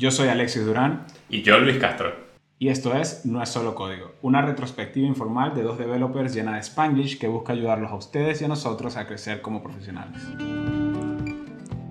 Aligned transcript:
Yo 0.00 0.12
soy 0.12 0.28
Alexis 0.28 0.64
Durán. 0.64 1.06
Y 1.28 1.42
yo 1.42 1.58
Luis 1.58 1.78
Castro. 1.78 2.14
Y 2.60 2.68
esto 2.68 2.94
es 2.94 3.26
No 3.26 3.42
es 3.42 3.48
solo 3.48 3.74
código, 3.74 4.14
una 4.22 4.42
retrospectiva 4.42 5.08
informal 5.08 5.56
de 5.56 5.64
dos 5.64 5.76
developers 5.76 6.32
llena 6.32 6.54
de 6.54 6.60
Spanglish 6.60 7.18
que 7.18 7.26
busca 7.26 7.52
ayudarlos 7.52 7.90
a 7.90 7.96
ustedes 7.96 8.40
y 8.40 8.44
a 8.44 8.48
nosotros 8.48 8.96
a 8.96 9.08
crecer 9.08 9.42
como 9.42 9.60
profesionales. 9.60 10.22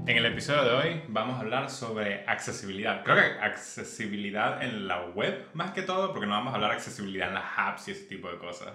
En 0.05 0.15
el 0.15 0.25
episodio 0.25 0.63
de 0.63 0.71
hoy 0.71 1.01
vamos 1.09 1.35
a 1.35 1.41
hablar 1.41 1.69
sobre 1.69 2.23
accesibilidad. 2.27 3.03
Creo 3.03 3.17
que 3.17 3.41
accesibilidad 3.41 4.63
en 4.63 4.87
la 4.87 5.07
web 5.07 5.47
más 5.53 5.71
que 5.71 5.81
todo, 5.81 6.13
porque 6.13 6.27
no 6.27 6.31
vamos 6.31 6.53
a 6.53 6.55
hablar 6.55 6.69
de 6.69 6.77
accesibilidad 6.77 7.27
en 7.27 7.33
las 7.33 7.57
apps 7.57 7.89
y 7.89 7.91
ese 7.91 8.05
tipo 8.05 8.31
de 8.31 8.37
cosas. 8.37 8.69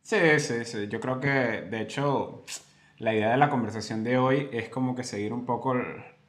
Sí, 0.00 0.16
sí, 0.38 0.64
sí. 0.64 0.88
Yo 0.88 0.98
creo 0.98 1.20
que, 1.20 1.28
de 1.28 1.82
hecho, 1.82 2.46
la 2.96 3.12
idea 3.12 3.32
de 3.32 3.36
la 3.36 3.50
conversación 3.50 4.02
de 4.02 4.16
hoy 4.16 4.48
es 4.50 4.70
como 4.70 4.94
que 4.94 5.04
seguir 5.04 5.34
un 5.34 5.44
poco 5.44 5.74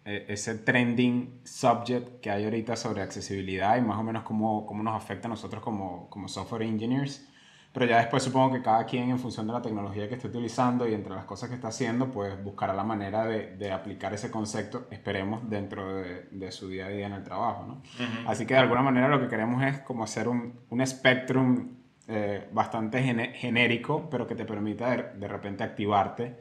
ese 0.06 0.56
trending 0.60 1.42
subject 1.44 2.22
que 2.22 2.30
hay 2.30 2.44
ahorita 2.44 2.76
sobre 2.76 3.02
accesibilidad 3.02 3.76
y 3.78 3.82
más 3.82 3.98
o 3.98 4.04
menos 4.04 4.24
cómo, 4.24 4.66
cómo 4.66 4.84
nos 4.84 4.96
afecta 4.96 5.28
a 5.28 5.30
nosotros 5.30 5.64
como, 5.64 6.10
como 6.10 6.28
software 6.28 6.62
engineers. 6.62 7.28
Pero 7.74 7.88
ya 7.88 7.98
después 7.98 8.24
supongo 8.24 8.54
que 8.54 8.62
cada 8.62 8.86
quien 8.86 9.10
en 9.10 9.20
función 9.20 9.48
de 9.48 9.54
la 9.54 9.62
tecnología 9.62 10.08
que 10.08 10.16
esté 10.16 10.28
utilizando 10.30 10.88
y 10.88 10.94
entre 10.94 11.14
las 11.14 11.26
cosas 11.26 11.50
que 11.50 11.56
está 11.56 11.70
haciendo, 11.70 12.10
pues 12.10 12.42
buscará 12.42 12.74
la 12.74 12.86
manera 12.86 13.26
de, 13.26 13.58
de 13.58 13.72
aplicar 13.72 14.14
ese 14.14 14.32
concepto, 14.32 14.88
esperemos, 14.92 15.50
dentro 15.50 15.98
de, 15.98 16.28
de, 16.32 16.52
su 16.54 16.70
día 16.70 16.86
a 16.86 16.90
día 16.90 17.08
en 17.08 17.14
el 17.14 17.24
trabajo, 17.24 17.66
¿no? 17.68 17.82
Así 18.28 18.46
que 18.46 18.54
de 18.54 18.62
alguna 18.62 18.82
manera 18.82 19.10
lo 19.10 19.20
que 19.20 19.28
queremos 19.28 19.62
es 19.62 19.80
como 19.82 20.06
hacer 20.06 20.30
un, 20.30 20.58
un 20.70 20.88
spectrum 20.88 21.76
eh, 22.08 22.48
bastante 22.54 23.04
genérico, 23.34 24.10
pero 24.10 24.26
que 24.26 24.36
te 24.36 24.46
permita 24.46 24.92
de, 24.92 25.20
de 25.20 25.28
repente 25.28 25.66
activarte 25.66 26.38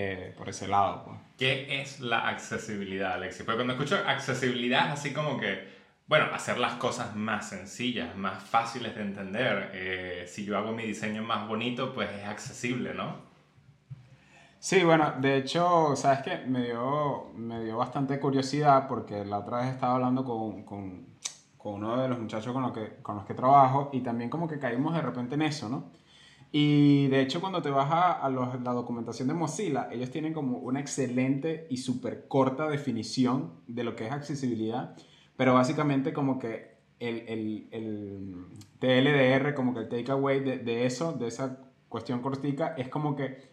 eh, 0.00 0.34
por 0.36 0.48
ese 0.48 0.68
lado. 0.68 1.04
Pues. 1.04 1.18
¿Qué 1.36 1.80
es 1.80 2.00
la 2.00 2.28
accesibilidad, 2.28 3.14
Alexis? 3.14 3.44
Porque 3.44 3.56
cuando 3.56 3.72
escucho 3.72 3.96
accesibilidad 4.06 4.86
es 4.86 4.92
así 4.92 5.12
como 5.12 5.38
que, 5.38 5.68
bueno, 6.06 6.26
hacer 6.32 6.58
las 6.58 6.74
cosas 6.74 7.16
más 7.16 7.48
sencillas, 7.48 8.16
más 8.16 8.42
fáciles 8.42 8.94
de 8.94 9.02
entender. 9.02 9.70
Eh, 9.74 10.24
si 10.28 10.44
yo 10.44 10.56
hago 10.56 10.72
mi 10.72 10.84
diseño 10.84 11.22
más 11.22 11.48
bonito, 11.48 11.92
pues 11.92 12.08
es 12.10 12.26
accesible, 12.26 12.94
¿no? 12.94 13.28
Sí, 14.60 14.84
bueno, 14.84 15.14
de 15.18 15.36
hecho, 15.36 15.94
sabes 15.96 16.20
que 16.20 16.36
me 16.46 16.64
dio, 16.64 17.32
me 17.34 17.64
dio 17.64 17.76
bastante 17.76 18.20
curiosidad 18.20 18.86
porque 18.88 19.24
la 19.24 19.38
otra 19.38 19.58
vez 19.58 19.68
estaba 19.68 19.94
hablando 19.94 20.24
con, 20.24 20.64
con 20.64 21.08
con 21.58 21.74
uno 21.74 22.00
de 22.00 22.08
los 22.08 22.18
muchachos 22.18 22.52
con, 22.52 22.72
que, 22.72 22.98
con 23.02 23.16
los 23.16 23.26
que 23.26 23.34
trabajo 23.34 23.90
y 23.92 24.00
también 24.00 24.30
como 24.30 24.48
que 24.48 24.58
caímos 24.58 24.94
de 24.94 25.02
repente 25.02 25.34
en 25.34 25.42
eso, 25.42 25.68
¿no? 25.68 25.90
Y 26.50 27.08
de 27.08 27.20
hecho 27.20 27.40
cuando 27.40 27.60
te 27.60 27.70
vas 27.70 27.90
a, 27.90 28.12
a 28.12 28.30
los, 28.30 28.60
la 28.62 28.72
documentación 28.72 29.28
de 29.28 29.34
Mozilla, 29.34 29.88
ellos 29.92 30.10
tienen 30.10 30.32
como 30.32 30.58
una 30.58 30.80
excelente 30.80 31.66
y 31.68 31.76
súper 31.76 32.26
corta 32.26 32.68
definición 32.68 33.52
de 33.66 33.84
lo 33.84 33.94
que 33.94 34.06
es 34.06 34.12
accesibilidad, 34.12 34.96
pero 35.36 35.54
básicamente 35.54 36.12
como 36.12 36.38
que 36.38 36.78
el, 37.00 37.24
el, 37.28 37.68
el 37.70 38.46
TLDR, 38.78 39.54
como 39.54 39.74
que 39.74 39.80
el 39.80 39.88
takeaway 39.88 40.40
de, 40.40 40.58
de 40.58 40.86
eso, 40.86 41.12
de 41.12 41.28
esa 41.28 41.60
cuestión 41.88 42.20
cortica, 42.22 42.74
es 42.76 42.88
como 42.88 43.14
que 43.14 43.52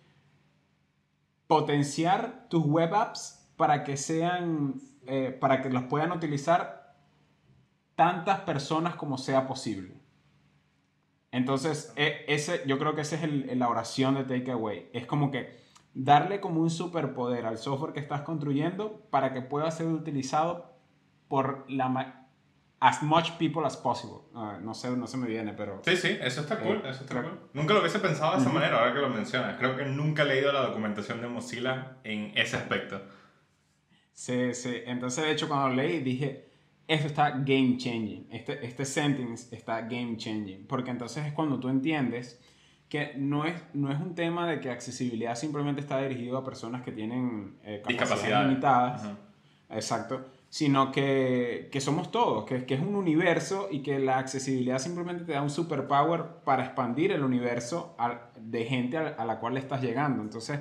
potenciar 1.48 2.48
tus 2.50 2.66
web 2.66 2.94
apps 2.96 3.48
para 3.56 3.84
que 3.84 3.98
sean, 3.98 4.76
eh, 5.06 5.36
para 5.40 5.62
que 5.62 5.70
los 5.70 5.84
puedan 5.84 6.12
utilizar 6.12 6.96
tantas 7.96 8.42
personas 8.42 8.96
como 8.96 9.18
sea 9.18 9.48
posible. 9.48 9.96
Entonces, 11.36 11.92
e, 11.98 12.24
ese, 12.30 12.64
yo 12.66 12.80
creo 12.80 12.96
que 12.96 13.02
esa 13.02 13.18
es 13.18 13.24
el, 13.24 13.60
la 13.60 13.68
oración 13.68 14.16
de 14.16 14.24
Takeaway. 14.24 14.88
Es 14.94 15.06
como 15.06 15.32
que 15.32 15.54
darle 15.94 16.40
como 16.40 16.62
un 16.62 16.70
superpoder 16.70 17.46
al 17.46 17.58
software 17.58 17.92
que 17.92 18.00
estás 18.00 18.22
construyendo 18.22 19.02
para 19.10 19.34
que 19.34 19.42
pueda 19.42 19.70
ser 19.70 19.88
utilizado 19.88 20.74
por 21.28 21.70
la 21.70 22.22
as 22.80 23.04
much 23.04 23.32
people 23.32 23.66
as 23.66 23.76
possible. 23.76 24.20
no 24.62 24.74
sé, 24.74 24.96
no 24.96 25.08
se 25.08 25.18
me 25.18 25.28
viene, 25.28 25.52
pero... 25.52 25.82
Sí, 25.84 25.98
sí, 25.98 26.18
eso 26.22 26.40
está 26.40 26.58
cool, 26.60 26.78
eh, 26.86 26.92
eso 26.92 27.04
está 27.04 27.22
cool. 27.22 27.38
Nunca 27.52 27.74
lo 27.74 27.82
hubiese 27.82 28.00
pensado 28.00 28.36
de 28.36 28.42
esa 28.42 28.50
manera, 28.50 28.80
ahora 28.80 28.94
que 28.94 29.02
lo 29.02 29.10
mencionas. 29.10 29.58
Creo 29.58 29.76
que 29.76 29.84
nunca 29.84 30.24
he 30.24 30.28
leído 30.28 30.54
la 30.54 30.62
documentación 30.62 31.20
de 31.20 31.28
Mozilla 31.28 31.98
en 32.06 32.32
ese 32.38 32.56
aspecto. 32.56 33.02
Sí, 34.14 34.54
sí. 34.54 34.84
Entonces, 34.86 35.26
de 35.26 35.32
hecho, 35.32 35.50
cuando 35.50 35.76
leí, 35.76 36.00
dije, 36.00 36.45
esto 36.88 37.08
está 37.08 37.32
game 37.32 37.78
changing, 37.78 38.28
este, 38.32 38.66
este 38.66 38.86
sentence 38.86 39.56
está 39.56 39.82
game 39.82 40.18
changing, 40.18 40.66
porque 40.68 40.92
entonces 40.92 41.26
es 41.26 41.34
cuando 41.34 41.60
tú 41.60 41.70
entiendes 41.70 42.40
que 42.90 43.14
no 43.18 43.46
es, 43.46 43.56
no 43.74 43.92
es 43.92 44.00
un 44.00 44.14
tema 44.14 44.48
de 44.48 44.60
que 44.60 44.70
accesibilidad 44.70 45.36
simplemente 45.36 45.82
está 45.82 46.00
dirigido 46.00 46.38
a 46.38 46.44
personas 46.44 46.84
que 46.84 46.92
tienen 46.92 47.58
eh, 47.64 47.82
capacidades 47.98 48.48
limitadas, 48.48 49.10
exacto, 49.70 50.26
sino 50.50 50.92
que, 50.92 51.70
que 51.72 51.82
somos 51.82 52.12
todos, 52.12 52.46
que, 52.46 52.66
que, 52.66 52.76
es 52.76 52.82
un 52.82 52.96
universo 52.96 53.68
y 53.72 53.80
que 53.82 53.98
la 53.98 54.20
accesibilidad 54.20 54.78
simplemente 54.78 55.26
te 55.26 55.34
da 55.34 55.42
un 55.42 55.50
superpower 55.50 56.44
para 56.46 56.66
expandir 56.66 57.12
el 57.12 57.24
universo 57.24 57.98
de 58.40 58.66
gente 58.66 58.98
a, 58.98 59.08
a 59.18 59.26
la 59.26 59.40
cual 59.40 59.56
le 59.56 59.60
estás 59.60 59.82
llegando. 59.82 60.22
Entonces, 60.22 60.60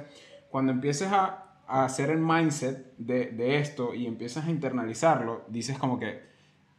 cuando 0.50 0.72
empieces 0.72 1.12
a, 1.12 1.43
a 1.66 1.84
hacer 1.84 2.10
el 2.10 2.18
mindset 2.18 2.94
de, 2.98 3.26
de, 3.26 3.58
esto 3.58 3.94
y 3.94 4.06
empiezas 4.06 4.46
a 4.46 4.50
internalizarlo, 4.50 5.44
dices 5.48 5.78
como 5.78 5.98
que, 5.98 6.22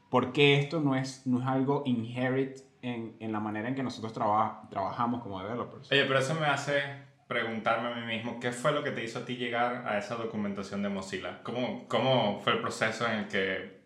¿por 0.09 0.31
qué 0.31 0.59
esto 0.59 0.79
no 0.79 0.96
es, 0.96 1.25
no 1.25 1.41
es 1.41 1.47
algo 1.47 1.84
inherit 1.85 2.57
en, 2.81 3.16
en 3.19 3.31
la 3.31 3.40
manera 3.40 3.68
en 3.68 3.75
que 3.75 3.84
nosotros 3.84 4.13
traba, 4.13 4.68
trabajamos 4.69 5.22
como 5.22 5.41
developers? 5.41 5.91
Oye, 5.91 6.06
pero 6.06 6.19
eso 6.19 6.35
me 6.35 6.46
hace 6.46 6.81
preguntarme 7.28 7.90
a 7.90 7.96
mí 7.96 8.06
mismo, 8.06 8.40
¿qué 8.40 8.51
fue 8.51 8.72
lo 8.72 8.84
que 8.84 8.91
te 8.91 9.03
hizo 9.03 9.19
a 9.19 9.25
ti 9.25 9.35
llegar 9.35 9.88
a 9.88 9.97
esa 9.97 10.16
documentación 10.16 10.84
de 10.84 10.90
Mozilla? 10.90 11.41
¿Cómo, 11.44 11.88
cómo 11.88 12.40
fue 12.44 12.53
el 12.53 12.62
proceso 12.62 13.07
en 13.07 13.19
el 13.19 13.28
que 13.28 13.81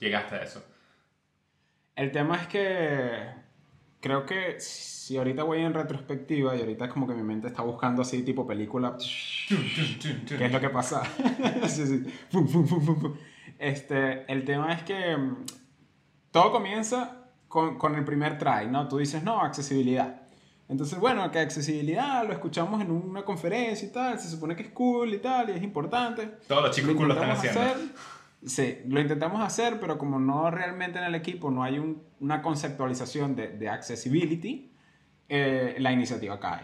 llegaste 0.00 0.34
a 0.34 0.42
eso? 0.42 0.64
El 1.94 2.10
tema 2.12 2.36
es 2.36 2.46
que 2.48 3.39
creo 4.00 4.26
que 4.26 4.58
si 4.60 5.16
ahorita 5.16 5.42
voy 5.42 5.60
en 5.60 5.74
retrospectiva 5.74 6.56
y 6.56 6.60
ahorita 6.60 6.86
es 6.86 6.92
como 6.92 7.06
que 7.06 7.14
mi 7.14 7.22
mente 7.22 7.48
está 7.48 7.62
buscando 7.62 8.02
así 8.02 8.22
tipo 8.22 8.46
película, 8.46 8.96
¿qué 9.48 10.46
es 10.46 10.52
lo 10.52 10.60
que 10.60 10.70
pasa? 10.70 11.02
sí, 11.68 11.86
sí. 11.86 12.04
Este, 13.58 14.30
el 14.32 14.44
tema 14.44 14.72
es 14.72 14.82
que 14.82 15.16
mm, 15.16 15.44
todo 16.30 16.50
comienza 16.50 17.26
con, 17.48 17.76
con, 17.76 17.94
el 17.94 18.04
primer 18.04 18.38
try, 18.38 18.68
¿no? 18.68 18.88
Tú 18.88 18.98
dices, 18.98 19.22
no, 19.22 19.40
accesibilidad. 19.42 20.22
Entonces, 20.70 20.98
bueno, 20.98 21.28
que 21.32 21.40
accesibilidad 21.40 22.24
lo 22.24 22.32
escuchamos 22.32 22.80
en 22.80 22.92
una 22.92 23.24
conferencia 23.24 23.88
y 23.88 23.90
tal, 23.90 24.18
se 24.20 24.30
supone 24.30 24.54
que 24.54 24.62
es 24.62 24.70
cool 24.70 25.12
y 25.12 25.18
tal, 25.18 25.50
y 25.50 25.52
es 25.52 25.62
importante. 25.62 26.26
Todos 26.46 26.62
los 26.62 26.76
chicos 26.76 26.94
cool 26.94 27.08
lo 27.08 27.14
están 27.14 27.30
haciendo. 27.32 27.60
Hacer, 27.60 27.76
Sí, 28.44 28.78
lo 28.86 29.00
intentamos 29.00 29.42
hacer, 29.42 29.78
pero 29.80 29.98
como 29.98 30.18
no 30.18 30.50
realmente 30.50 30.98
en 30.98 31.04
el 31.04 31.14
equipo 31.14 31.50
no 31.50 31.62
hay 31.62 31.78
un, 31.78 32.02
una 32.20 32.40
conceptualización 32.40 33.36
de, 33.36 33.48
de 33.48 33.68
accessibility, 33.68 34.72
eh, 35.28 35.76
la 35.78 35.92
iniciativa 35.92 36.40
cae. 36.40 36.62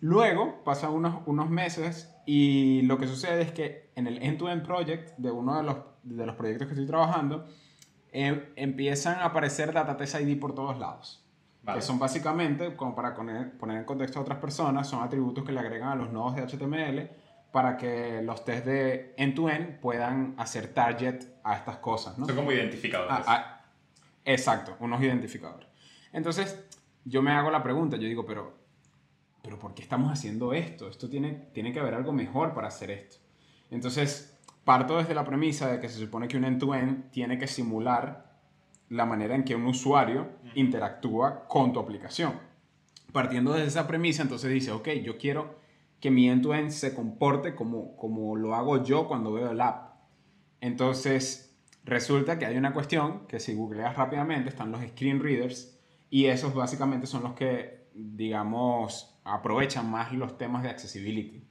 Luego 0.00 0.62
pasan 0.64 0.92
unos, 0.92 1.22
unos 1.26 1.48
meses 1.48 2.14
y 2.26 2.82
lo 2.82 2.98
que 2.98 3.06
sucede 3.06 3.42
es 3.42 3.52
que 3.52 3.90
en 3.94 4.06
el 4.06 4.22
end-to-end 4.22 4.62
project 4.62 5.16
de 5.16 5.30
uno 5.30 5.56
de 5.56 5.62
los, 5.62 5.76
de 6.02 6.26
los 6.26 6.36
proyectos 6.36 6.66
que 6.66 6.74
estoy 6.74 6.86
trabajando, 6.86 7.46
eh, 8.12 8.52
empiezan 8.56 9.20
a 9.20 9.26
aparecer 9.26 9.72
data 9.72 9.96
test 9.96 10.20
ID 10.20 10.38
por 10.38 10.54
todos 10.54 10.78
lados. 10.78 11.24
Vale. 11.62 11.78
Que 11.78 11.82
son 11.82 11.98
básicamente, 11.98 12.76
como 12.76 12.94
para 12.94 13.14
poner, 13.14 13.56
poner 13.56 13.78
en 13.78 13.84
contexto 13.84 14.18
a 14.18 14.22
otras 14.22 14.38
personas, 14.38 14.86
son 14.86 15.02
atributos 15.02 15.42
que 15.42 15.52
le 15.52 15.60
agregan 15.60 15.88
a 15.88 15.94
los 15.94 16.12
nodos 16.12 16.36
de 16.36 16.42
HTML 16.42 17.23
para 17.54 17.76
que 17.76 18.20
los 18.20 18.44
test 18.44 18.66
de 18.66 19.14
end-to-end 19.16 19.78
puedan 19.78 20.34
hacer 20.38 20.74
target 20.74 21.22
a 21.44 21.54
estas 21.54 21.76
cosas. 21.76 22.18
¿no? 22.18 22.26
Son 22.26 22.34
como 22.34 22.50
identificadores. 22.50 23.14
Ah, 23.16 23.24
ah, 23.28 23.64
exacto, 24.24 24.76
unos 24.80 25.00
identificadores. 25.00 25.68
Entonces, 26.12 26.58
yo 27.04 27.22
me 27.22 27.30
hago 27.30 27.52
la 27.52 27.62
pregunta, 27.62 27.96
yo 27.96 28.08
digo, 28.08 28.26
pero, 28.26 28.58
pero 29.40 29.56
¿por 29.56 29.72
qué 29.72 29.82
estamos 29.82 30.10
haciendo 30.10 30.52
esto? 30.52 30.88
Esto 30.88 31.08
tiene, 31.08 31.46
tiene 31.52 31.72
que 31.72 31.78
haber 31.78 31.94
algo 31.94 32.12
mejor 32.12 32.54
para 32.54 32.66
hacer 32.66 32.90
esto. 32.90 33.18
Entonces, 33.70 34.36
parto 34.64 34.98
desde 34.98 35.14
la 35.14 35.24
premisa 35.24 35.68
de 35.68 35.78
que 35.78 35.88
se 35.88 36.00
supone 36.00 36.26
que 36.26 36.36
un 36.36 36.46
end-to-end 36.46 37.12
tiene 37.12 37.38
que 37.38 37.46
simular 37.46 38.34
la 38.88 39.06
manera 39.06 39.36
en 39.36 39.44
que 39.44 39.54
un 39.54 39.66
usuario 39.66 40.26
interactúa 40.56 41.46
con 41.46 41.72
tu 41.72 41.78
aplicación. 41.78 42.32
Partiendo 43.12 43.52
de 43.52 43.64
esa 43.64 43.86
premisa, 43.86 44.22
entonces 44.22 44.50
dice, 44.50 44.72
ok, 44.72 44.88
yo 45.04 45.18
quiero 45.18 45.62
que 46.04 46.10
mi 46.10 46.28
end-to-end 46.28 46.68
se 46.68 46.94
comporte 46.94 47.54
como, 47.54 47.96
como 47.96 48.36
lo 48.36 48.54
hago 48.54 48.84
yo 48.84 49.08
cuando 49.08 49.32
veo 49.32 49.52
el 49.52 49.60
app. 49.62 49.94
Entonces, 50.60 51.56
resulta 51.82 52.38
que 52.38 52.44
hay 52.44 52.58
una 52.58 52.74
cuestión 52.74 53.26
que 53.26 53.40
si 53.40 53.54
googleas 53.54 53.96
rápidamente 53.96 54.50
están 54.50 54.70
los 54.70 54.82
screen 54.82 55.22
readers 55.22 55.80
y 56.10 56.26
esos 56.26 56.52
básicamente 56.54 57.06
son 57.06 57.22
los 57.22 57.32
que, 57.32 57.86
digamos, 57.94 59.18
aprovechan 59.24 59.90
más 59.90 60.12
los 60.12 60.36
temas 60.36 60.62
de 60.62 60.68
accessibility. 60.68 61.42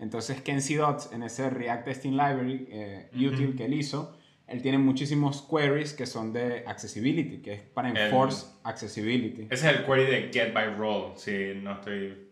Entonces, 0.00 0.40
Kenzie 0.40 0.78
Dots 0.78 1.12
en 1.12 1.22
ese 1.22 1.48
React 1.48 1.84
Testing 1.84 2.10
Library 2.10 2.66
eh, 2.68 3.10
que 3.56 3.64
él 3.64 3.74
hizo, 3.74 4.18
él 4.48 4.60
tiene 4.60 4.78
muchísimos 4.78 5.46
queries 5.48 5.92
que 5.92 6.06
son 6.06 6.32
de 6.32 6.64
accessibility, 6.66 7.42
que 7.42 7.52
es 7.52 7.60
para 7.60 7.90
enforce 7.90 8.46
el, 8.46 8.52
accessibility. 8.64 9.42
Ese 9.50 9.70
es 9.70 9.76
el 9.76 9.84
query 9.84 10.06
de 10.06 10.32
get 10.32 10.52
by 10.52 10.74
role, 10.74 11.12
si 11.14 11.52
no 11.62 11.74
estoy 11.74 12.29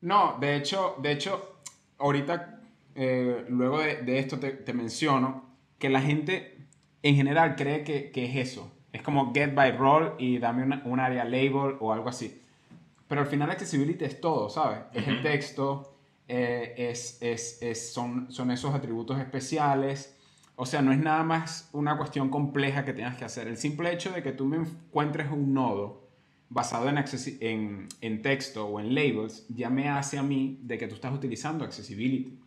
no, 0.00 0.36
de 0.40 0.56
hecho, 0.56 0.96
de 1.02 1.12
hecho 1.12 1.56
ahorita, 1.98 2.60
eh, 2.94 3.44
luego 3.48 3.78
de, 3.80 3.96
de, 4.02 4.18
esto 4.18 4.38
te, 4.38 4.50
te, 4.52 4.72
menciono 4.72 5.44
que 5.78 5.88
la 5.90 6.00
gente 6.00 6.58
en 7.02 7.16
general 7.16 7.56
cree 7.56 7.84
que, 7.84 8.10
que 8.10 8.24
es 8.26 8.36
eso. 8.50 8.72
Es 8.92 9.02
como 9.02 9.32
get 9.34 9.54
by 9.54 9.72
role 9.72 10.12
y 10.18 10.38
dame 10.38 10.62
una- 10.62 10.82
un 10.84 11.00
área 11.00 11.24
label 11.24 11.76
o 11.80 11.92
algo 11.92 12.08
así. 12.08 12.42
Pero 13.08 13.20
al 13.20 13.26
final 13.26 13.50
accessibility 13.50 14.04
es 14.04 14.20
todo, 14.20 14.48
¿sabes? 14.50 14.80
Es 14.94 15.06
el 15.06 15.22
texto, 15.22 15.94
eh, 16.28 16.74
es, 16.76 17.18
es, 17.20 17.60
es- 17.62 17.92
son, 17.92 18.30
son 18.32 18.50
esos 18.50 18.74
atributos 18.74 19.18
especiales. 19.18 20.16
O 20.56 20.64
sea, 20.64 20.80
no 20.80 20.92
es 20.92 20.98
nada 20.98 21.22
más 21.22 21.68
una 21.72 21.98
cuestión 21.98 22.30
compleja 22.30 22.84
que 22.84 22.94
tengas 22.94 23.16
que 23.16 23.24
hacer. 23.26 23.46
El 23.46 23.58
simple 23.58 23.92
hecho 23.92 24.10
de 24.12 24.22
que 24.22 24.32
tú 24.32 24.46
me 24.46 24.56
encuentres 24.56 25.30
un 25.30 25.52
nodo 25.52 26.05
basado 26.48 26.88
en, 26.88 27.04
en, 27.40 27.88
en 28.00 28.22
texto 28.22 28.66
o 28.66 28.80
en 28.80 28.94
labels 28.94 29.46
ya 29.48 29.68
me 29.70 29.88
hace 29.88 30.18
a 30.18 30.22
mí 30.22 30.60
de 30.62 30.78
que 30.78 30.86
tú 30.86 30.94
estás 30.94 31.12
utilizando 31.12 31.64
accessibility. 31.64 32.38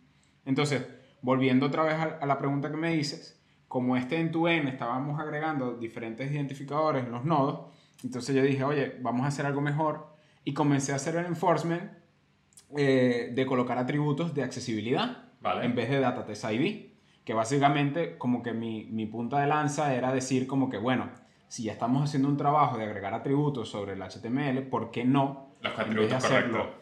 Entonces, 0.44 0.86
volviendo 1.22 1.66
otra 1.66 1.82
vez 1.82 1.94
a, 1.94 2.18
a 2.20 2.26
la 2.26 2.38
pregunta 2.38 2.70
que 2.70 2.76
me 2.76 2.94
dices, 2.94 3.38
como 3.68 3.96
este 3.96 4.18
en 4.18 4.32
tu 4.32 4.48
N 4.48 4.68
estábamos 4.68 5.20
agregando 5.20 5.74
diferentes 5.74 6.30
identificadores 6.30 7.04
en 7.04 7.12
los 7.12 7.24
nodos, 7.24 7.70
entonces 8.02 8.34
yo 8.34 8.42
dije, 8.42 8.64
oye, 8.64 8.96
vamos 9.00 9.22
a 9.24 9.28
hacer 9.28 9.46
algo 9.46 9.60
mejor 9.60 10.08
y 10.44 10.54
comencé 10.54 10.92
a 10.92 10.96
hacer 10.96 11.16
el 11.16 11.26
enforcement 11.26 11.92
eh, 12.76 13.30
de 13.32 13.46
colocar 13.46 13.78
atributos 13.78 14.34
de 14.34 14.42
accesibilidad 14.42 15.24
Vale. 15.40 15.64
en 15.66 15.74
vez 15.74 15.90
de 15.90 16.00
data 16.00 16.24
test 16.24 16.44
ID, 16.50 16.86
que 17.24 17.34
básicamente 17.34 18.16
como 18.16 18.42
que 18.42 18.52
mi, 18.52 18.86
mi 18.86 19.06
punta 19.06 19.40
de 19.40 19.46
lanza 19.46 19.94
era 19.94 20.12
decir 20.12 20.46
como 20.46 20.70
que, 20.70 20.78
bueno, 20.78 21.10
si 21.50 21.64
ya 21.64 21.72
estamos 21.72 22.04
haciendo 22.04 22.28
un 22.28 22.36
trabajo 22.36 22.78
de 22.78 22.84
agregar 22.84 23.12
atributos 23.12 23.68
sobre 23.68 23.94
el 23.94 24.00
HTML, 24.02 24.62
¿por 24.68 24.92
qué 24.92 25.04
no? 25.04 25.56
Los 25.60 25.76
atributos 25.76 26.12
hacerlo- 26.12 26.58
correctos. 26.58 26.80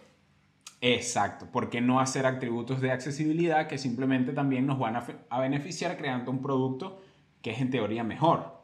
Exacto, 0.82 1.46
¿por 1.46 1.70
qué 1.70 1.80
no 1.80 2.00
hacer 2.00 2.26
atributos 2.26 2.80
de 2.82 2.92
accesibilidad 2.92 3.66
que 3.66 3.78
simplemente 3.78 4.32
también 4.32 4.66
nos 4.66 4.78
van 4.78 4.96
a, 4.96 5.06
a 5.30 5.40
beneficiar 5.40 5.96
creando 5.96 6.30
un 6.30 6.42
producto 6.42 7.00
que 7.40 7.50
es 7.52 7.60
en 7.60 7.70
teoría 7.70 8.04
mejor? 8.04 8.58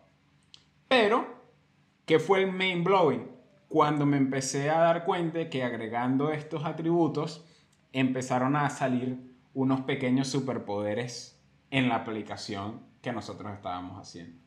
Pero, 0.88 1.26
¿qué 2.04 2.18
fue 2.18 2.42
el 2.44 2.52
main 2.52 2.84
blowing? 2.84 3.26
Cuando 3.68 4.04
me 4.04 4.18
empecé 4.18 4.68
a 4.70 4.78
dar 4.78 5.04
cuenta 5.04 5.48
que 5.48 5.64
agregando 5.64 6.30
estos 6.30 6.64
atributos 6.66 7.44
empezaron 7.92 8.56
a 8.56 8.68
salir 8.68 9.18
unos 9.54 9.80
pequeños 9.80 10.28
superpoderes 10.28 11.42
en 11.70 11.88
la 11.88 11.96
aplicación 11.96 12.82
que 13.00 13.10
nosotros 13.12 13.52
estábamos 13.54 13.98
haciendo. 13.98 14.43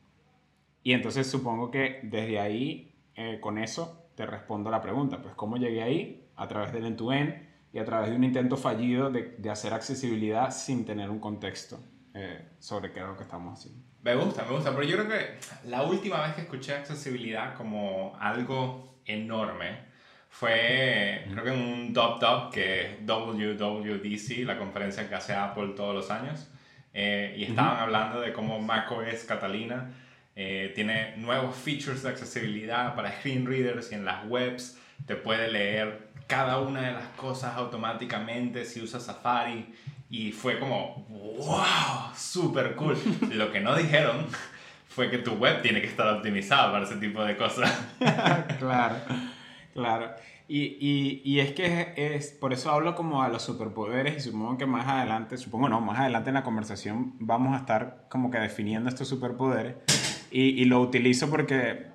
Y 0.84 0.94
entonces 0.94 1.28
supongo 1.28 1.72
que 1.72 2.00
desde 2.04 2.40
ahí, 2.40 2.96
eh, 3.16 3.40
con 3.42 3.58
eso, 3.58 4.10
te 4.16 4.26
respondo 4.26 4.72
la 4.72 4.82
pregunta. 4.82 5.22
Pues, 5.22 5.36
¿cómo 5.36 5.58
llegué 5.58 5.84
ahí? 5.84 6.30
A 6.36 6.48
través 6.48 6.72
del 6.74 6.86
end-to-end 6.86 7.48
y 7.74 7.80
a 7.80 7.86
través 7.86 8.10
de 8.10 8.16
un 8.16 8.24
intento 8.24 8.58
fallido 8.58 9.10
de, 9.10 9.36
de 9.38 9.50
hacer 9.50 9.74
accesibilidad 9.74 10.52
sin 10.52 10.86
tener 10.86 11.10
un 11.10 11.20
contexto 11.20 11.80
eh, 12.14 12.48
sobre 12.60 12.92
qué 12.92 13.00
era 13.00 13.10
lo 13.10 13.18
que 13.18 13.24
estamos 13.24 13.60
haciendo. 13.60 13.80
Me 14.02 14.16
gusta, 14.16 14.44
me 14.44 14.56
gusta, 14.56 14.72
pero 14.72 14.84
yo 14.84 14.98
creo 14.98 15.08
que 15.08 15.70
la 15.70 15.84
última 15.84 16.22
vez 16.22 16.34
que 16.34 16.42
escuché 16.42 16.74
accesibilidad 16.74 17.54
como 17.56 18.16
algo 18.20 19.02
enorme 19.06 19.86
fue, 20.30 21.26
creo 21.32 21.44
que 21.44 21.54
en 21.54 21.60
un 21.60 21.94
Dub 21.94 22.20
Dub, 22.20 22.52
que 22.52 22.82
es 22.82 23.06
WWDC, 23.06 24.46
la 24.46 24.58
conferencia 24.58 25.08
que 25.08 25.14
hace 25.14 25.34
Apple 25.34 25.74
todos 25.76 25.94
los 25.94 26.10
años, 26.10 26.50
eh, 26.94 27.36
y 27.38 27.44
estaban 27.44 27.78
hablando 27.78 28.20
de 28.22 28.34
cómo 28.34 28.60
macOS 28.60 29.24
Catalina 29.28 29.94
eh, 30.40 30.72
tiene 30.76 31.18
nuevos 31.18 31.56
features 31.56 32.04
de 32.04 32.10
accesibilidad 32.10 32.94
para 32.94 33.12
screen 33.12 33.48
readers 33.48 33.92
y 33.92 33.96
en 33.96 34.06
las 34.06 34.24
webs 34.28 34.78
te 35.08 35.16
puede 35.16 35.52
leer 35.52 36.10
cada 36.28 36.60
una 36.60 36.82
de 36.82 36.92
las 36.92 37.08
cosas 37.16 37.56
automáticamente 37.56 38.64
si 38.64 38.80
usas 38.80 39.04
Safari 39.04 39.74
y 40.12 40.32
fue 40.32 40.60
como, 40.60 41.08
wow, 41.10 42.16
super 42.16 42.76
cool. 42.76 42.96
Lo 43.34 43.52
que 43.52 43.62
no 43.62 43.76
dijeron 43.76 44.28
fue 44.88 45.10
que 45.10 45.18
tu 45.18 45.34
web 45.34 45.64
tiene 45.64 45.82
que 45.82 45.88
estar 45.88 46.08
optimizada 46.08 46.72
para 46.72 46.86
ese 46.86 46.98
tipo 46.98 47.24
de 47.24 47.36
cosas. 47.36 47.76
claro, 48.60 48.96
claro. 49.74 50.12
Y, 50.48 50.78
y, 50.80 51.22
y 51.26 51.40
es 51.40 51.54
que 51.54 51.94
es, 51.98 52.30
por 52.30 52.54
eso 52.54 52.70
hablo 52.70 52.94
como 52.94 53.24
a 53.24 53.30
los 53.30 53.42
superpoderes 53.42 54.18
y 54.18 54.30
supongo 54.30 54.60
que 54.60 54.68
más 54.68 54.88
adelante, 54.88 55.36
supongo 55.36 55.68
no, 55.68 55.82
más 55.82 55.98
adelante 55.98 56.30
en 56.30 56.36
la 56.36 56.44
conversación 56.44 57.16
vamos 57.20 57.56
a 57.56 57.58
estar 57.58 58.06
como 58.08 58.30
que 58.30 58.38
definiendo 58.38 58.88
estos 58.88 59.08
superpoderes 59.08 59.76
y, 60.32 60.62
y 60.62 60.66
lo 60.66 60.82
utilizo 60.82 61.30
porque 61.30 61.88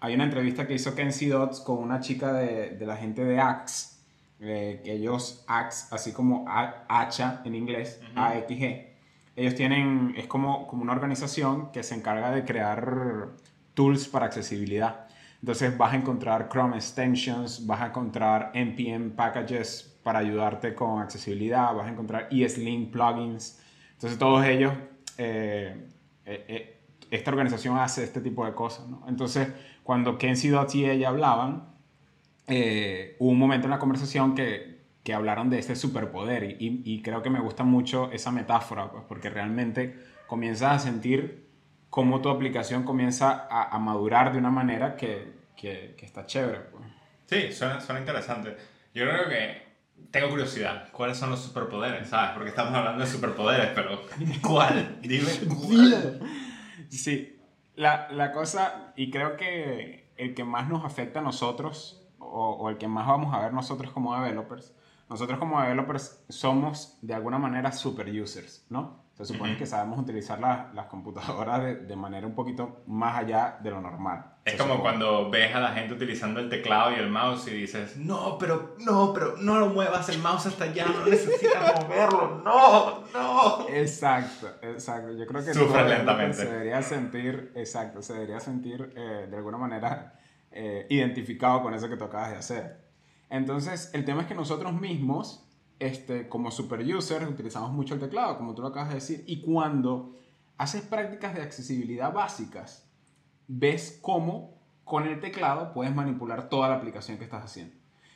hay 0.00 0.14
una 0.14 0.24
entrevista 0.24 0.66
que 0.66 0.74
hizo 0.74 0.94
Kenzie 0.94 1.28
Dodds 1.30 1.60
con 1.60 1.78
una 1.78 2.00
chica 2.00 2.32
de, 2.32 2.70
de 2.70 2.86
la 2.86 2.96
gente 2.96 3.24
de 3.24 3.38
Axe, 3.40 4.00
eh, 4.40 4.80
que 4.84 4.92
ellos 4.94 5.44
Axe, 5.46 5.86
así 5.94 6.12
como 6.12 6.44
A- 6.48 6.84
Hacha 6.88 7.40
en 7.44 7.54
inglés, 7.54 8.00
Ujú. 8.10 8.20
AXG, 8.20 8.92
ellos 9.36 9.54
tienen, 9.54 10.14
es 10.16 10.26
como, 10.26 10.66
como 10.66 10.82
una 10.82 10.92
organización 10.92 11.70
que 11.72 11.82
se 11.82 11.94
encarga 11.94 12.30
de 12.32 12.44
crear 12.44 13.28
tools 13.74 14.08
para 14.08 14.26
accesibilidad. 14.26 15.06
Entonces 15.40 15.76
vas 15.76 15.92
a 15.92 15.96
encontrar 15.96 16.48
Chrome 16.48 16.76
extensions, 16.76 17.66
vas 17.66 17.80
a 17.80 17.86
encontrar 17.86 18.50
NPM 18.54 19.10
packages 19.10 19.98
para 20.02 20.18
ayudarte 20.18 20.74
con 20.74 21.00
accesibilidad, 21.00 21.72
vas 21.74 21.86
a 21.86 21.90
encontrar 21.90 22.28
ESLint 22.30 22.92
plugins. 22.92 23.60
Entonces 23.92 24.18
todos 24.18 24.44
ellos, 24.44 24.72
eh, 25.18 25.86
eh, 26.26 26.44
eh, 26.48 26.81
esta 27.12 27.30
organización 27.30 27.78
hace 27.78 28.02
este 28.02 28.20
tipo 28.20 28.44
de 28.44 28.54
cosas. 28.54 28.88
¿no? 28.88 29.04
Entonces 29.08 29.48
cuando 29.84 30.18
Kenzie 30.18 30.50
Dottie 30.50 30.86
y 30.86 30.90
ella 30.90 31.08
hablaban, 31.08 31.68
eh, 32.46 33.16
hubo 33.20 33.30
un 33.30 33.38
momento 33.38 33.66
en 33.66 33.70
la 33.70 33.78
conversación 33.78 34.34
que, 34.34 34.80
que 35.04 35.14
hablaron 35.14 35.50
de 35.50 35.58
este 35.58 35.76
superpoder 35.76 36.44
y, 36.44 36.56
y- 36.58 36.82
y 36.84 37.02
creo 37.02 37.22
que 37.22 37.30
me 37.30 37.40
gusta 37.40 37.64
mucho 37.64 38.10
esa 38.12 38.30
metáfora, 38.32 38.90
pues, 38.90 39.04
porque 39.08 39.30
realmente 39.30 39.96
comienzas 40.26 40.72
a 40.72 40.78
sentir 40.78 41.46
cómo 41.90 42.20
tu 42.20 42.28
aplicación 42.30 42.84
comienza 42.84 43.46
a, 43.50 43.74
a 43.74 43.78
madurar 43.78 44.32
de 44.32 44.38
una 44.38 44.50
manera 44.50 44.96
que, 44.96 45.32
que- 45.56 45.94
que 45.98 46.06
está 46.06 46.24
chévere. 46.26 46.60
Pues. 46.70 46.84
Sí, 47.26 47.52
suena, 47.52 47.80
suena 47.80 48.00
interesante. 48.00 48.56
Yo 48.94 49.04
creo 49.04 49.28
que 49.28 49.62
tengo 50.10 50.28
curiosidad. 50.30 50.88
¿Cuáles 50.92 51.16
son 51.18 51.30
los 51.30 51.40
superpoderes? 51.40 52.08
¿Sabes? 52.08 52.30
Porque 52.34 52.50
estamos 52.50 52.74
hablando 52.74 53.04
de 53.04 53.10
superpoderes, 53.10 53.70
pero 53.74 54.00
¿cuál? 54.42 54.98
Dime 55.02 55.30
cuál. 55.48 56.20
Sí, 56.96 57.40
la, 57.74 58.08
la 58.10 58.32
cosa, 58.32 58.92
y 58.96 59.10
creo 59.10 59.36
que 59.36 60.12
el 60.16 60.34
que 60.34 60.44
más 60.44 60.68
nos 60.68 60.84
afecta 60.84 61.20
a 61.20 61.22
nosotros, 61.22 62.06
o, 62.18 62.50
o 62.50 62.68
el 62.68 62.76
que 62.78 62.86
más 62.86 63.06
vamos 63.06 63.34
a 63.34 63.40
ver 63.40 63.52
nosotros 63.54 63.92
como 63.92 64.14
developers, 64.14 64.74
nosotros 65.08 65.38
como 65.38 65.60
developers 65.60 66.22
somos 66.28 66.98
de 67.00 67.14
alguna 67.14 67.38
manera 67.38 67.72
super 67.72 68.08
users, 68.08 68.66
¿no? 68.68 69.01
Se 69.24 69.32
supone 69.32 69.52
Ujú. 69.52 69.58
que 69.60 69.66
sabemos 69.66 69.98
utilizar 69.98 70.40
la- 70.40 70.70
las 70.74 70.86
computadoras 70.86 71.62
de, 71.62 71.74
de 71.76 71.96
manera 71.96 72.26
un 72.26 72.34
poquito 72.34 72.82
más 72.86 73.18
allá 73.18 73.58
de 73.62 73.70
lo 73.70 73.80
normal. 73.80 74.26
Es 74.44 74.54
como 74.56 74.74
supone. 74.74 74.82
cuando 74.98 75.30
ves 75.30 75.54
a 75.54 75.60
la 75.60 75.72
gente 75.72 75.94
utilizando 75.94 76.40
el 76.40 76.48
teclado 76.48 76.90
y 76.90 76.96
el 76.96 77.08
mouse 77.08 77.46
y 77.46 77.50
dices, 77.52 77.96
no, 77.96 78.36
pero 78.38 78.74
no, 78.80 79.12
pero 79.12 79.36
no 79.36 79.60
lo 79.60 79.68
muevas 79.68 80.08
el 80.08 80.18
mouse 80.18 80.46
hasta 80.46 80.64
allá, 80.64 80.86
no 80.86 81.06
necesitas 81.06 81.80
moverlo, 81.84 82.42
no, 82.44 83.04
no. 83.12 83.68
Exacto, 83.68 84.48
exacto. 84.62 85.12
Yo 85.12 85.26
creo 85.26 85.44
que 85.44 85.54
Sufre 85.54 85.88
lentamente. 85.88 86.38
se 86.38 86.46
debería 86.50 86.82
sentir, 86.82 87.52
exacto, 87.54 88.02
se 88.02 88.14
debería 88.14 88.40
sentir 88.40 88.92
eh, 88.96 89.28
de 89.30 89.36
alguna 89.36 89.58
manera 89.58 90.14
eh, 90.50 90.86
identificado 90.90 91.62
con 91.62 91.72
eso 91.74 91.88
que 91.88 91.96
tú 91.96 92.04
acabas 92.04 92.30
de 92.32 92.36
hacer. 92.38 92.82
Entonces, 93.30 93.90
el 93.94 94.04
tema 94.04 94.22
es 94.22 94.26
que 94.26 94.34
nosotros 94.34 94.72
mismos, 94.72 95.48
este, 95.86 96.28
como 96.28 96.50
super 96.50 96.80
users, 96.80 97.28
utilizamos 97.28 97.72
mucho 97.72 97.94
el 97.94 98.00
teclado, 98.00 98.38
como 98.38 98.54
tú 98.54 98.62
lo 98.62 98.68
acabas 98.68 98.88
de 98.90 98.94
decir, 98.96 99.24
y 99.26 99.40
cuando 99.40 100.16
haces 100.58 100.82
prácticas 100.82 101.34
de 101.34 101.42
accesibilidad 101.42 102.12
básicas, 102.12 102.88
ves 103.48 103.98
cómo 104.00 104.54
con 104.84 105.06
el 105.06 105.20
teclado 105.20 105.72
puedes 105.72 105.94
manipular 105.94 106.48
toda 106.48 106.68
la 106.68 106.76
aplicación 106.76 107.18
que 107.18 107.24
estás 107.24 107.44
haciendo. 107.44 107.74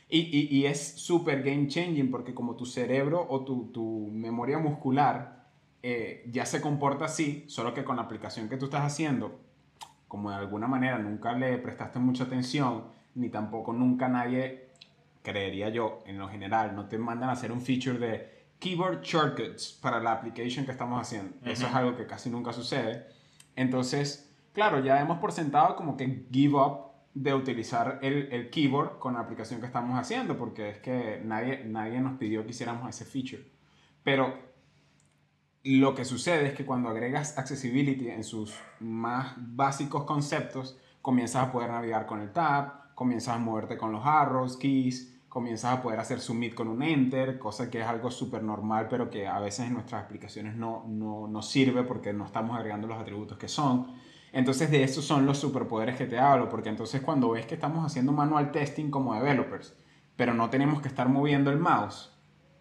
Y, 0.09 0.19
y- 0.19 0.47
y 0.57 0.65
es 0.65 0.93
súper 0.99 1.43
game 1.43 1.67
changing 1.67 2.09
porque 2.11 2.33
como 2.33 2.55
tu 2.55 2.65
cerebro 2.65 3.25
o 3.29 3.43
tu, 3.43 3.65
tu 3.73 4.09
memoria 4.11 4.57
muscular 4.57 5.45
eh, 5.83 6.23
ya 6.31 6.45
se 6.45 6.61
comporta 6.61 7.05
así, 7.05 7.43
solo 7.47 7.73
que 7.73 7.83
con 7.83 7.97
la 7.97 8.03
aplicación 8.03 8.47
que 8.49 8.57
tú 8.57 8.65
estás 8.65 8.83
haciendo, 8.83 9.39
como 10.07 10.29
de 10.29 10.37
alguna 10.37 10.67
manera 10.67 10.97
nunca 10.97 11.33
le 11.33 11.57
prestaste 11.57 11.99
mucha 11.99 12.23
atención, 12.25 12.85
ni 13.15 13.29
tampoco 13.29 13.73
nunca 13.73 14.07
nadie, 14.07 14.66
creería 15.27 15.67
yo, 15.69 16.03
en 16.05 16.17
lo 16.17 16.29
general, 16.29 16.73
no 16.73 16.87
te 16.87 16.97
mandan 16.97 17.29
a 17.29 17.33
hacer 17.33 17.51
un 17.51 17.61
feature 17.61 17.99
de 17.99 18.47
keyboard 18.59 19.01
shortcuts 19.01 19.77
para 19.81 19.99
la 19.99 20.13
application 20.13 20.65
que 20.65 20.71
estamos 20.71 21.01
haciendo. 21.01 21.35
Eso 21.43 21.67
es 21.67 21.75
algo 21.75 21.97
que 21.97 22.07
casi 22.07 22.29
nunca 22.29 22.53
sucede. 22.53 23.07
Entonces, 23.57 24.33
claro, 24.53 24.79
ya 24.79 25.01
hemos 25.01 25.19
por 25.19 25.33
sentado 25.33 25.75
como 25.75 25.97
que 25.97 26.25
give 26.31 26.55
up 26.55 26.87
de 27.13 27.33
utilizar 27.33 27.99
el, 28.01 28.29
el 28.31 28.49
keyboard 28.49 28.99
con 28.99 29.15
la 29.15 29.19
aplicación 29.19 29.59
que 29.59 29.65
estamos 29.65 29.99
haciendo, 29.99 30.37
porque 30.37 30.69
es 30.69 30.77
que 30.77 31.21
nadie, 31.25 31.63
nadie 31.65 31.99
nos 31.99 32.17
pidió 32.17 32.43
que 32.43 32.51
hiciéramos 32.51 32.89
ese 32.89 33.03
feature. 33.03 33.43
Pero 34.03 34.33
lo 35.63 35.93
que 35.93 36.05
sucede 36.05 36.47
es 36.47 36.53
que 36.53 36.65
cuando 36.65 36.87
agregas 36.87 37.37
accessibility 37.37 38.07
en 38.09 38.23
sus 38.23 38.57
más 38.79 39.33
básicos 39.35 40.05
conceptos, 40.05 40.79
comienzas 41.01 41.47
a 41.47 41.51
poder 41.51 41.69
navegar 41.69 42.05
con 42.05 42.21
el 42.21 42.31
tab, 42.31 42.95
comienzas 42.95 43.35
a 43.35 43.39
moverte 43.39 43.77
con 43.77 43.91
los 43.91 44.05
arrows, 44.05 44.57
keys, 44.57 45.16
comienzas 45.29 45.77
a 45.77 45.81
poder 45.81 45.99
hacer 45.99 46.19
submit 46.19 46.53
con 46.53 46.67
un 46.67 46.81
enter, 46.81 47.37
cosa 47.37 47.69
que 47.69 47.81
es 47.81 47.87
algo 47.87 48.09
súper 48.11 48.43
normal, 48.43 48.87
pero 48.89 49.09
que 49.09 49.27
a 49.27 49.39
veces 49.39 49.67
en 49.67 49.73
nuestras 49.73 50.03
aplicaciones 50.03 50.55
no, 50.55 50.85
no, 50.87 51.27
no 51.27 51.41
sirve 51.41 51.83
porque 51.83 52.13
no 52.13 52.25
estamos 52.25 52.57
agregando 52.57 52.87
los 52.87 52.97
atributos 52.97 53.37
que 53.37 53.47
son. 53.47 53.87
Entonces 54.31 54.69
de 54.71 54.83
esos 54.83 55.05
son 55.05 55.25
los 55.25 55.37
superpoderes 55.37 55.95
que 55.95 56.05
te 56.05 56.19
hablo, 56.19 56.49
porque 56.49 56.69
entonces 56.69 57.01
cuando 57.01 57.31
ves 57.31 57.45
que 57.45 57.55
estamos 57.55 57.85
haciendo 57.85 58.11
manual 58.11 58.51
testing 58.51 58.89
como 58.89 59.13
developers, 59.13 59.75
pero 60.15 60.33
no 60.33 60.49
tenemos 60.49 60.81
que 60.81 60.87
estar 60.87 61.07
moviendo 61.09 61.51
el 61.51 61.57
mouse, 61.57 62.11